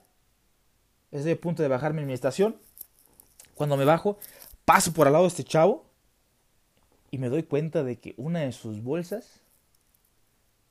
Es 1.11 1.25
el 1.27 1.37
punto 1.37 1.61
de 1.61 1.69
bajarme 1.69 2.01
en 2.01 2.07
mi 2.07 2.13
estación. 2.13 2.57
Cuando 3.53 3.77
me 3.77 3.85
bajo, 3.85 4.17
paso 4.65 4.91
por 4.91 5.05
al 5.05 5.13
lado 5.13 5.25
de 5.25 5.29
este 5.29 5.43
chavo 5.43 5.85
y 7.11 7.19
me 7.19 7.29
doy 7.29 7.43
cuenta 7.43 7.83
de 7.83 7.99
que 7.99 8.15
una 8.17 8.39
de 8.39 8.51
sus 8.51 8.81
bolsas 8.81 9.41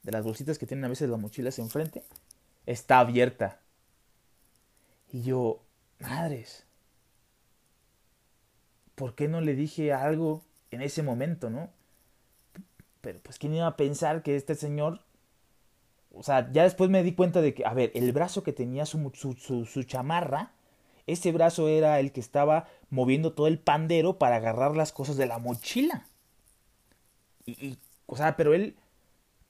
de 0.08 0.12
las 0.12 0.24
bolsitas 0.24 0.56
que 0.56 0.66
tienen 0.66 0.86
a 0.86 0.88
veces 0.88 1.10
las 1.10 1.20
mochilas 1.20 1.58
enfrente, 1.58 2.02
está 2.64 3.00
abierta. 3.00 3.60
Y 5.12 5.20
yo, 5.22 5.60
madres, 5.98 6.64
¿por 8.94 9.14
qué 9.14 9.28
no 9.28 9.42
le 9.42 9.54
dije 9.54 9.92
algo 9.92 10.42
en 10.70 10.80
ese 10.80 11.02
momento, 11.02 11.50
no? 11.50 11.68
Pero 13.02 13.18
pues 13.22 13.38
quién 13.38 13.54
iba 13.54 13.66
a 13.66 13.76
pensar 13.76 14.22
que 14.22 14.34
este 14.34 14.54
señor, 14.54 15.02
o 16.10 16.22
sea, 16.22 16.50
ya 16.52 16.62
después 16.62 16.88
me 16.88 17.02
di 17.02 17.14
cuenta 17.14 17.42
de 17.42 17.52
que, 17.52 17.66
a 17.66 17.74
ver, 17.74 17.92
el 17.94 18.10
brazo 18.12 18.42
que 18.42 18.54
tenía 18.54 18.86
su, 18.86 19.12
su, 19.14 19.66
su, 19.66 19.82
chamarra, 19.82 20.52
ese 21.06 21.32
brazo 21.32 21.68
era 21.68 22.00
el 22.00 22.12
que 22.12 22.20
estaba 22.20 22.66
moviendo 22.88 23.34
todo 23.34 23.46
el 23.46 23.58
pandero 23.58 24.18
para 24.18 24.36
agarrar 24.36 24.74
las 24.74 24.90
cosas 24.90 25.18
de 25.18 25.26
la 25.26 25.38
mochila. 25.38 26.06
Y, 27.44 27.52
y 27.62 27.78
o 28.06 28.16
sea, 28.16 28.34
pero 28.38 28.54
él 28.54 28.74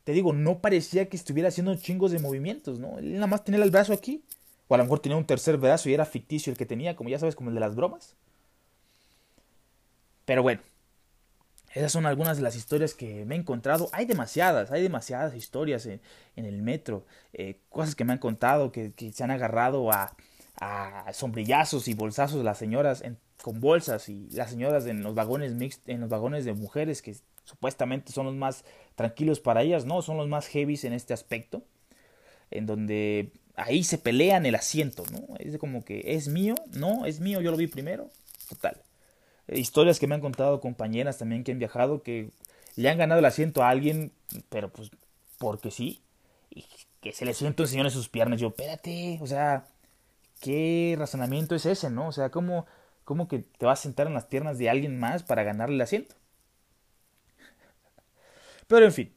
te 0.08 0.14
digo, 0.14 0.32
no 0.32 0.60
parecía 0.60 1.06
que 1.10 1.18
estuviera 1.18 1.50
haciendo 1.50 1.76
chingos 1.76 2.12
de 2.12 2.18
movimientos, 2.18 2.78
¿no? 2.78 2.98
Él 2.98 3.12
nada 3.12 3.26
más 3.26 3.44
tenía 3.44 3.62
el 3.62 3.70
brazo 3.70 3.92
aquí. 3.92 4.24
O 4.66 4.74
a 4.74 4.78
lo 4.78 4.84
mejor 4.84 5.00
tenía 5.00 5.18
un 5.18 5.26
tercer 5.26 5.58
brazo 5.58 5.90
y 5.90 5.92
era 5.92 6.06
ficticio 6.06 6.50
el 6.50 6.56
que 6.56 6.64
tenía, 6.64 6.96
como 6.96 7.10
ya 7.10 7.18
sabes, 7.18 7.36
como 7.36 7.50
el 7.50 7.54
de 7.54 7.60
las 7.60 7.74
bromas. 7.74 8.14
Pero 10.24 10.42
bueno, 10.42 10.62
esas 11.74 11.92
son 11.92 12.06
algunas 12.06 12.38
de 12.38 12.42
las 12.42 12.56
historias 12.56 12.94
que 12.94 13.26
me 13.26 13.34
he 13.34 13.38
encontrado. 13.38 13.90
Hay 13.92 14.06
demasiadas, 14.06 14.70
hay 14.70 14.80
demasiadas 14.80 15.34
historias 15.34 15.84
en, 15.84 16.00
el 16.36 16.62
metro. 16.62 17.04
Eh, 17.34 17.60
cosas 17.68 17.94
que 17.94 18.06
me 18.06 18.14
han 18.14 18.18
contado, 18.18 18.72
que, 18.72 18.94
se 19.12 19.24
han 19.24 19.30
agarrado 19.30 19.92
a, 19.92 20.16
a, 20.56 21.12
sombrillazos 21.12 21.86
y 21.86 21.92
bolsazos 21.92 22.42
las 22.42 22.56
señoras 22.56 23.04
con 23.42 23.60
bolsas 23.60 24.08
y 24.08 24.30
las 24.30 24.48
señoras 24.48 24.86
en 24.86 25.02
los 25.02 25.14
vagones 25.14 25.52
mixtos, 25.52 25.86
en 25.86 26.00
los 26.00 26.08
vagones 26.08 26.46
de 26.46 26.54
mujeres 26.54 27.02
que 27.02 27.14
supuestamente 27.48 28.12
son 28.12 28.26
los 28.26 28.34
más 28.34 28.64
tranquilos 28.94 29.40
para 29.40 29.62
ellas, 29.62 29.86
no, 29.86 30.02
son 30.02 30.18
los 30.18 30.28
más 30.28 30.46
heavies 30.48 30.84
en 30.84 30.92
este 30.92 31.14
aspecto, 31.14 31.62
en 32.50 32.66
donde 32.66 33.32
ahí 33.56 33.84
se 33.84 33.96
pelean 33.98 34.44
el 34.44 34.54
asiento, 34.54 35.04
¿no? 35.10 35.36
Es 35.38 35.56
como 35.56 35.84
que 35.84 36.02
es 36.14 36.28
mío, 36.28 36.54
no, 36.72 37.06
es 37.06 37.20
mío, 37.20 37.40
yo 37.40 37.50
lo 37.50 37.56
vi 37.56 37.66
primero, 37.66 38.10
total. 38.48 38.82
historias 39.48 39.98
que 39.98 40.06
me 40.06 40.14
han 40.14 40.20
contado 40.20 40.60
compañeras 40.60 41.18
también 41.18 41.42
que 41.42 41.52
han 41.52 41.58
viajado 41.58 42.02
que 42.02 42.30
le 42.76 42.88
han 42.90 42.98
ganado 42.98 43.20
el 43.20 43.24
asiento 43.24 43.62
a 43.62 43.70
alguien, 43.70 44.12
pero 44.50 44.70
pues 44.70 44.90
porque 45.38 45.70
sí, 45.70 46.02
y 46.50 46.66
que 47.00 47.12
se 47.12 47.24
le 47.24 47.32
siente 47.32 47.62
un 47.62 47.68
señor 47.68 47.86
en 47.86 47.92
sus 47.92 48.08
piernas, 48.08 48.40
yo, 48.40 48.48
espérate, 48.48 49.18
o 49.22 49.26
sea, 49.26 49.66
¿qué 50.40 50.96
razonamiento 50.98 51.54
es 51.54 51.66
ese, 51.66 51.88
no? 51.90 52.08
O 52.08 52.12
sea, 52.12 52.30
¿cómo, 52.30 52.66
cómo 53.04 53.26
que 53.26 53.38
te 53.38 53.66
vas 53.66 53.80
a 53.80 53.82
sentar 53.82 54.06
en 54.06 54.14
las 54.14 54.26
piernas 54.26 54.58
de 54.58 54.68
alguien 54.68 54.98
más 55.00 55.22
para 55.22 55.44
ganarle 55.44 55.76
el 55.76 55.80
asiento? 55.80 56.14
Pero 58.68 58.84
en 58.84 58.92
fin, 58.92 59.12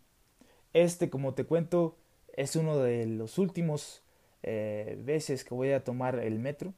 este, 0.74 1.10
como 1.10 1.34
te 1.34 1.46
cuento, 1.46 1.98
es 2.34 2.56
uno 2.56 2.78
de 2.78 3.06
los 3.06 3.38
últimos 3.38 4.02
eh, 4.44 4.98
veces 5.04 5.44
que 5.44 5.54
voy 5.54 5.72
a 5.72 5.84
tomar 5.84 6.20
el 6.20 6.40
metro. 6.40 6.74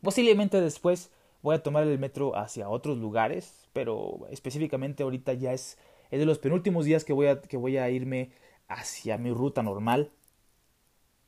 Posiblemente 0.00 0.60
después 0.60 1.10
voy 1.42 1.56
a 1.56 1.62
tomar 1.62 1.84
el 1.84 1.98
metro 1.98 2.36
hacia 2.36 2.68
otros 2.68 2.98
lugares, 2.98 3.68
pero 3.72 4.26
específicamente 4.30 5.02
ahorita 5.02 5.32
ya 5.34 5.52
es, 5.52 5.78
es 6.10 6.20
de 6.20 6.26
los 6.26 6.38
penúltimos 6.38 6.84
días 6.84 7.04
que 7.04 7.12
voy, 7.12 7.26
a, 7.26 7.40
que 7.40 7.56
voy 7.56 7.76
a 7.76 7.90
irme 7.90 8.30
hacia 8.68 9.18
mi 9.18 9.32
ruta 9.32 9.62
normal. 9.62 10.12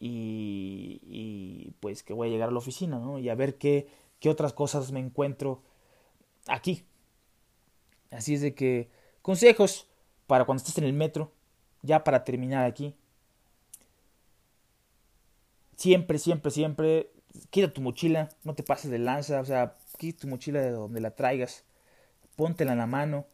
Y, 0.00 1.00
y, 1.04 1.72
pues 1.80 2.02
que 2.02 2.12
voy 2.12 2.28
a 2.28 2.30
llegar 2.30 2.50
a 2.50 2.52
la 2.52 2.58
oficina, 2.58 2.98
¿no? 2.98 3.18
Y 3.18 3.28
a 3.30 3.34
ver 3.34 3.56
qué, 3.56 3.88
qué 4.20 4.28
otras 4.28 4.52
cosas 4.52 4.92
me 4.92 5.00
encuentro 5.00 5.62
aquí. 6.46 6.84
Así 8.10 8.34
es 8.34 8.42
de 8.42 8.54
que 8.54 8.90
consejos 9.22 9.88
para 10.26 10.44
cuando 10.44 10.62
estés 10.62 10.78
en 10.78 10.84
el 10.84 10.92
metro, 10.92 11.32
ya 11.82 12.04
para 12.04 12.24
terminar 12.24 12.64
aquí. 12.64 12.94
Siempre, 15.76 16.18
siempre, 16.18 16.50
siempre, 16.50 17.10
quita 17.50 17.72
tu 17.72 17.80
mochila, 17.80 18.30
no 18.44 18.54
te 18.54 18.62
pases 18.62 18.90
de 18.90 18.98
lanza, 18.98 19.40
o 19.40 19.44
sea, 19.44 19.74
quita 19.98 20.20
tu 20.20 20.28
mochila 20.28 20.60
de 20.60 20.70
donde 20.70 21.00
la 21.00 21.10
traigas, 21.10 21.64
póntela 22.36 22.72
en 22.72 22.78
la 22.78 22.86
mano 22.86 23.26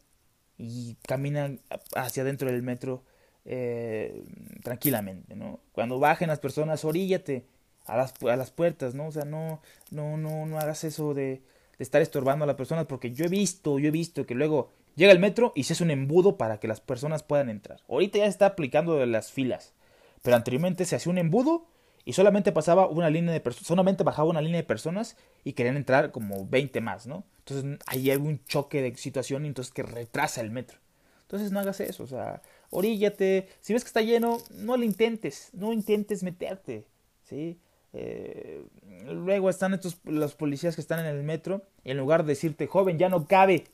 y 0.58 0.96
camina 1.06 1.56
hacia 1.94 2.22
adentro 2.22 2.50
del 2.50 2.62
metro 2.62 3.04
eh, 3.44 4.24
tranquilamente, 4.62 5.36
¿no? 5.36 5.60
Cuando 5.72 5.98
bajen 5.98 6.28
las 6.28 6.40
personas, 6.40 6.84
oríllate 6.84 7.46
a 7.86 7.96
las, 7.96 8.14
a 8.22 8.36
las 8.36 8.50
puertas, 8.50 8.94
¿no? 8.94 9.08
O 9.08 9.12
sea, 9.12 9.24
no, 9.24 9.60
no, 9.90 10.16
no, 10.16 10.46
no 10.46 10.58
hagas 10.58 10.84
eso 10.84 11.14
de, 11.14 11.42
de 11.78 11.84
estar 11.84 12.02
estorbando 12.02 12.44
a 12.44 12.46
las 12.46 12.56
personas, 12.56 12.86
porque 12.86 13.12
yo 13.12 13.24
he 13.24 13.28
visto, 13.28 13.78
yo 13.78 13.88
he 13.88 13.90
visto 13.90 14.26
que 14.26 14.34
luego 14.34 14.70
Llega 14.96 15.12
el 15.12 15.18
metro 15.18 15.52
y 15.54 15.64
se 15.64 15.72
hace 15.72 15.84
un 15.84 15.90
embudo 15.90 16.36
para 16.36 16.58
que 16.58 16.68
las 16.68 16.80
personas 16.80 17.22
puedan 17.22 17.48
entrar. 17.48 17.80
Ahorita 17.88 18.18
ya 18.18 18.24
se 18.24 18.30
está 18.30 18.46
aplicando 18.46 19.04
las 19.06 19.30
filas, 19.30 19.74
pero 20.22 20.36
anteriormente 20.36 20.84
se 20.84 20.96
hacía 20.96 21.10
un 21.10 21.18
embudo 21.18 21.66
y 22.04 22.12
solamente 22.12 22.52
pasaba 22.52 22.86
una 22.88 23.10
línea 23.10 23.32
de 23.32 23.40
personas, 23.40 23.66
solamente 23.66 24.04
bajaba 24.04 24.28
una 24.28 24.40
línea 24.40 24.60
de 24.60 24.66
personas 24.66 25.16
y 25.44 25.52
querían 25.52 25.76
entrar 25.76 26.10
como 26.10 26.46
20 26.46 26.80
más, 26.80 27.06
¿no? 27.06 27.24
Entonces 27.38 27.64
Entonces 27.64 27.86
ahí 27.86 28.10
hay 28.10 28.16
un 28.16 28.44
choque 28.44 28.82
de 28.82 28.96
situación 28.96 29.44
y 29.44 29.48
entonces 29.48 29.72
que 29.72 29.82
retrasa 29.82 30.40
el 30.40 30.50
metro. 30.50 30.78
Entonces 31.22 31.52
no 31.52 31.60
hagas 31.60 31.78
eso, 31.80 32.02
o 32.02 32.06
sea, 32.08 32.42
oríllate. 32.70 33.48
Si 33.60 33.72
ves 33.72 33.84
que 33.84 33.88
está 33.88 34.00
lleno, 34.00 34.38
no 34.50 34.76
lo 34.76 34.82
intentes, 34.82 35.50
no 35.52 35.72
intentes 35.72 36.22
meterte, 36.24 36.86
¿sí? 37.22 37.60
Eh, 37.92 38.64
luego 39.04 39.50
están 39.50 39.74
estos 39.74 39.98
los 40.04 40.34
policías 40.34 40.74
que 40.74 40.80
están 40.80 41.00
en 41.00 41.06
el 41.06 41.22
metro 41.22 41.62
y 41.84 41.90
en 41.90 41.98
lugar 41.98 42.24
de 42.24 42.30
decirte, 42.30 42.66
joven, 42.66 42.98
ya 42.98 43.08
no 43.08 43.26
cabe, 43.26 43.64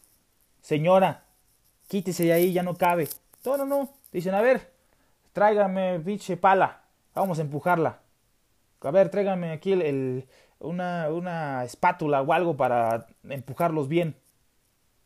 señora, 0.66 1.22
quítese 1.86 2.24
de 2.24 2.32
ahí, 2.32 2.52
ya 2.52 2.64
no 2.64 2.74
cabe. 2.74 3.08
No, 3.44 3.56
no, 3.56 3.64
no. 3.64 3.88
Dicen, 4.10 4.34
a 4.34 4.40
ver, 4.40 4.72
tráigame 5.32 6.00
pinche 6.00 6.36
pala, 6.36 6.82
vamos 7.14 7.38
a 7.38 7.42
empujarla. 7.42 8.00
A 8.80 8.90
ver, 8.90 9.08
tráigame 9.08 9.52
aquí 9.52 9.72
el, 9.74 10.26
una, 10.58 11.08
una 11.10 11.62
espátula 11.62 12.20
o 12.20 12.32
algo 12.32 12.56
para 12.56 13.06
empujarlos 13.22 13.86
bien. 13.86 14.16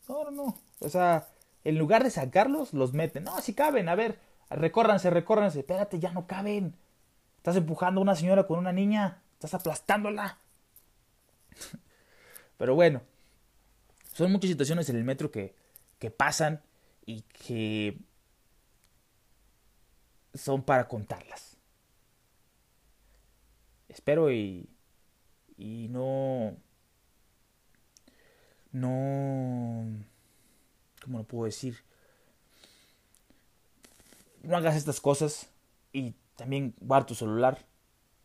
No, 0.09 0.25
no, 0.25 0.31
no. 0.31 0.59
O 0.81 0.89
sea, 0.89 1.29
en 1.65 1.77
lugar 1.77 2.05
de 2.05 2.11
sacarlos, 2.11 2.73
los 2.73 2.95
meten. 2.95 3.25
No, 3.25 3.39
si 3.43 3.53
caben, 3.53 3.91
a 3.91 3.95
ver, 3.95 4.19
recórranse, 4.49 5.11
recórranse. 5.11 5.61
Espérate, 5.61 5.99
ya 5.99 6.11
no 6.13 6.27
caben. 6.27 6.75
Estás 7.37 7.57
empujando 7.57 8.01
a 8.01 8.03
una 8.03 8.17
señora 8.17 8.47
con 8.47 8.59
una 8.59 8.73
niña. 8.73 9.21
Estás 9.35 9.53
aplastándola. 9.53 10.39
Pero 12.57 12.75
bueno, 12.75 13.03
son 14.21 14.33
muchas 14.33 14.51
situaciones 14.51 14.87
en 14.91 14.97
el 14.97 15.05
metro 15.05 15.31
que, 15.31 15.55
que 15.99 16.11
pasan 16.11 16.61
y 17.07 17.23
que 17.23 17.99
son 20.35 20.63
para 20.63 20.89
contarlas. 20.89 21.57
Espero 23.89 24.31
y, 24.31 24.69
y 25.57 25.89
no... 25.89 26.55
No... 28.73 29.87
¿Cómo 31.03 31.17
lo 31.17 31.25
puedo 31.25 31.47
decir? 31.47 31.79
No 34.43 34.55
hagas 34.55 34.77
estas 34.77 35.01
cosas 35.01 35.49
y 35.95 36.15
también 36.37 36.75
guarda 36.79 37.07
tu 37.07 37.15
celular, 37.15 37.65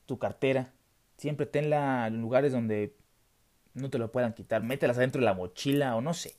tu 0.08 0.20
cartera. 0.20 0.74
Siempre 1.16 1.46
tenla 1.46 2.08
en 2.08 2.20
lugares 2.20 2.52
donde 2.52 2.98
no 3.76 3.90
te 3.90 4.00
lo 4.00 4.12
puedan 4.12 4.34
quitar. 4.34 4.64
Mételas 4.64 4.98
adentro 4.98 5.20
de 5.20 5.26
la 5.26 5.34
mochila 5.34 5.96
o 5.96 6.02
no 6.02 6.14
sé. 6.14 6.38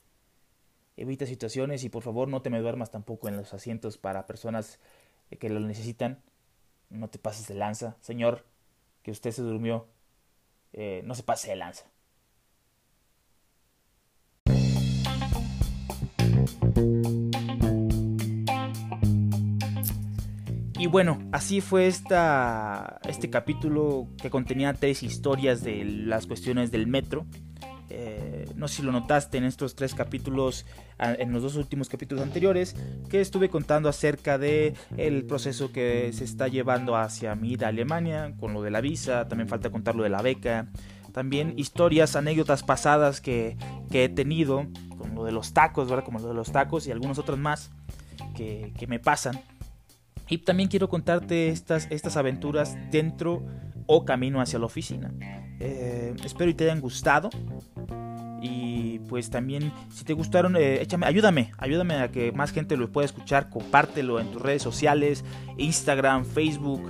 Evita 0.97 1.25
situaciones 1.25 1.83
y 1.83 1.89
por 1.89 2.03
favor 2.03 2.27
no 2.27 2.41
te 2.41 2.49
me 2.49 2.59
duermas 2.59 2.91
tampoco 2.91 3.29
en 3.29 3.37
los 3.37 3.53
asientos 3.53 3.97
para 3.97 4.25
personas 4.25 4.79
que 5.39 5.49
lo 5.49 5.59
necesitan. 5.59 6.21
No 6.89 7.09
te 7.09 7.19
pases 7.19 7.47
de 7.47 7.53
lanza. 7.53 7.95
Señor, 8.01 8.45
que 9.03 9.11
usted 9.11 9.31
se 9.31 9.43
durmió, 9.43 9.87
eh, 10.73 11.01
no 11.05 11.15
se 11.15 11.23
pase 11.23 11.49
de 11.49 11.55
lanza. 11.55 11.85
Y 20.79 20.85
bueno, 20.85 21.17
así 21.31 21.59
fue 21.59 21.87
esta, 21.87 22.99
este 23.09 23.31
capítulo 23.31 24.07
que 24.21 24.29
contenía 24.29 24.73
tres 24.73 25.01
historias 25.01 25.63
de 25.63 25.83
las 25.83 26.27
cuestiones 26.27 26.69
del 26.69 26.85
metro. 26.85 27.25
Eh, 27.89 28.45
no 28.55 28.67
sé 28.67 28.77
si 28.77 28.81
lo 28.83 28.91
notaste 28.91 29.39
en 29.39 29.45
estos 29.45 29.75
tres 29.75 29.95
capítulos, 29.95 30.67
en 30.99 31.31
los 31.31 31.41
dos 31.41 31.55
últimos 31.55 31.89
capítulos 31.89 32.23
anteriores, 32.23 32.75
que 33.09 33.21
estuve 33.21 33.49
contando 33.49 33.89
acerca 33.89 34.37
de 34.37 34.75
el 34.97 35.25
proceso 35.25 35.71
que 35.71 36.13
se 36.13 36.25
está 36.25 36.47
llevando 36.47 36.95
hacia 36.95 37.33
mi 37.33 37.53
ida 37.53 37.65
a 37.65 37.69
Alemania, 37.69 38.35
con 38.39 38.53
lo 38.53 38.61
de 38.61 38.69
la 38.69 38.81
visa, 38.81 39.27
también 39.27 39.49
falta 39.49 39.71
contar 39.71 39.95
lo 39.95 40.03
de 40.03 40.09
la 40.09 40.21
beca, 40.21 40.67
también 41.11 41.53
historias, 41.57 42.15
anécdotas 42.15 42.61
pasadas 42.61 43.19
que, 43.19 43.57
que 43.89 44.03
he 44.03 44.09
tenido, 44.09 44.67
con 44.95 45.15
lo 45.15 45.23
de 45.23 45.31
los 45.31 45.53
tacos, 45.53 45.89
¿verdad? 45.89 46.05
Como 46.05 46.19
lo 46.19 46.27
de 46.27 46.35
los 46.35 46.51
tacos 46.51 46.85
y 46.85 46.91
algunas 46.91 47.17
otras 47.17 47.39
más 47.39 47.71
que, 48.35 48.73
que 48.77 48.85
me 48.85 48.99
pasan. 48.99 49.41
Y 50.29 50.39
también 50.39 50.69
quiero 50.69 50.89
contarte 50.89 51.49
estas, 51.49 51.87
estas 51.89 52.17
aventuras 52.17 52.77
dentro 52.91 53.43
o 53.87 54.05
camino 54.05 54.41
hacia 54.41 54.59
la 54.59 54.65
oficina. 54.65 55.11
Eh, 55.59 56.13
espero 56.23 56.51
y 56.51 56.53
te 56.53 56.65
hayan 56.65 56.81
gustado. 56.81 57.29
Y 58.39 58.99
pues 59.09 59.31
también, 59.31 59.71
si 59.91 60.03
te 60.03 60.13
gustaron, 60.13 60.55
eh, 60.55 60.81
échame, 60.81 61.07
ayúdame, 61.07 61.51
ayúdame 61.57 61.95
a 61.95 62.11
que 62.11 62.31
más 62.31 62.51
gente 62.51 62.77
lo 62.77 62.91
pueda 62.91 63.05
escuchar. 63.05 63.49
Compártelo 63.49 64.19
en 64.19 64.31
tus 64.31 64.41
redes 64.41 64.61
sociales, 64.61 65.23
Instagram, 65.57 66.23
Facebook, 66.25 66.81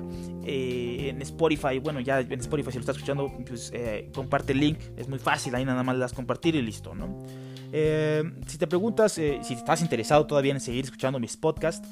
eh, 0.43 1.09
en 1.09 1.21
Spotify. 1.21 1.79
Bueno, 1.79 2.01
ya 2.01 2.19
en 2.19 2.39
Spotify, 2.39 2.71
si 2.71 2.77
lo 2.77 2.81
estás 2.81 2.97
escuchando, 2.97 3.31
pues 3.47 3.71
comparte 4.13 4.51
el 4.51 4.59
link. 4.59 4.79
Es 4.97 5.07
muy 5.07 5.19
fácil, 5.19 5.55
ahí 5.55 5.63
nada 5.63 5.83
más 5.83 5.95
le 5.95 6.01
das 6.01 6.13
compartir 6.13 6.55
y 6.55 6.61
listo, 6.61 6.93
¿no? 6.95 7.23
si 7.69 8.57
te 8.57 8.65
preguntas 8.65 9.11
si 9.11 9.53
estás 9.53 9.81
interesado 9.81 10.25
todavía 10.25 10.53
en 10.53 10.61
seguir 10.61 10.85
escuchando 10.85 11.19
mis 11.19 11.35
podcasts, 11.35 11.87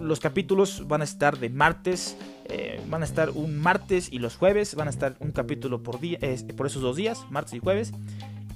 los 0.00 0.20
capítulos 0.20 0.86
van 0.86 1.00
a 1.00 1.04
estar 1.04 1.38
de 1.38 1.50
martes, 1.50 2.16
eh, 2.46 2.80
van 2.88 3.02
a 3.02 3.04
estar 3.04 3.30
un 3.30 3.58
martes 3.58 4.12
y 4.12 4.18
los 4.18 4.36
jueves, 4.36 4.74
van 4.74 4.88
a 4.88 4.90
estar 4.90 5.16
un 5.20 5.32
capítulo 5.32 5.82
por 5.82 6.00
día, 6.00 6.18
por 6.56 6.66
esos 6.66 6.82
dos 6.82 6.96
días, 6.96 7.24
martes 7.30 7.54
y 7.54 7.58
jueves, 7.58 7.92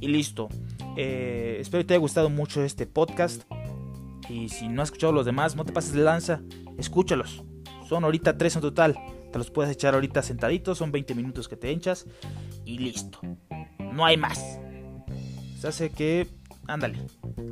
y 0.01 0.09
listo. 0.09 0.49
Eh, 0.97 1.59
espero 1.61 1.83
que 1.83 1.89
te 1.89 1.95
haya 1.95 2.01
gustado 2.01 2.31
mucho 2.31 2.63
este 2.63 2.87
podcast. 2.87 3.43
Y 4.29 4.49
si 4.49 4.69
no 4.69 4.83
has 4.83 4.89
escuchado 4.89 5.13
los 5.13 5.27
demás, 5.27 5.55
no 5.55 5.65
te 5.65 5.73
pases 5.73 5.93
de 5.93 6.03
lanza, 6.03 6.41
escúchalos. 6.79 7.43
Son 7.89 8.05
ahorita 8.05 8.39
tres 8.39 8.57
en 8.57 8.63
total. 8.63 8.99
Te 9.33 9.39
los 9.39 9.51
puedes 9.51 9.73
echar 9.73 9.95
ahorita 9.95 10.23
sentaditos, 10.23 10.79
son 10.79 10.93
20 10.93 11.15
minutos 11.15 11.49
que 11.49 11.57
te 11.57 11.71
hinchas 11.71 12.07
y 12.65 12.79
listo. 12.79 13.19
No 13.93 14.05
hay 14.07 14.17
más. 14.17 14.59
Se 15.59 15.69
hace 15.69 15.91
que 15.91 16.29
ándale, 16.67 16.99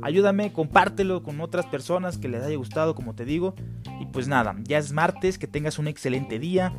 ayúdame, 0.01 0.51
compártelo 0.53 1.23
con 1.23 1.41
otras 1.41 1.65
personas 1.65 2.17
que 2.17 2.29
les 2.29 2.43
haya 2.43 2.55
gustado, 2.57 2.95
como 2.95 3.15
te 3.15 3.25
digo. 3.25 3.55
Y 3.99 4.05
pues 4.07 4.27
nada, 4.27 4.55
ya 4.63 4.77
es 4.77 4.91
martes, 4.91 5.37
que 5.37 5.47
tengas 5.47 5.79
un 5.79 5.87
excelente 5.87 6.39
día, 6.39 6.73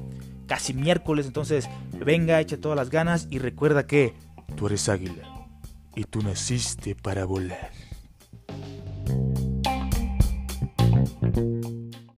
casi 0.47 0.75
miércoles, 0.75 1.27
entonces 1.27 1.69
venga, 2.05 2.41
echa 2.41 2.59
todas 2.59 2.77
las 2.77 2.91
ganas 2.91 3.29
y 3.31 3.39
recuerda 3.39 3.87
que 3.87 4.15
tú 4.57 4.67
eres 4.67 4.89
águila 4.89 5.49
y 5.95 6.05
tú 6.05 6.23
naciste 6.23 6.95
para 6.95 7.25
volar. 7.25 7.71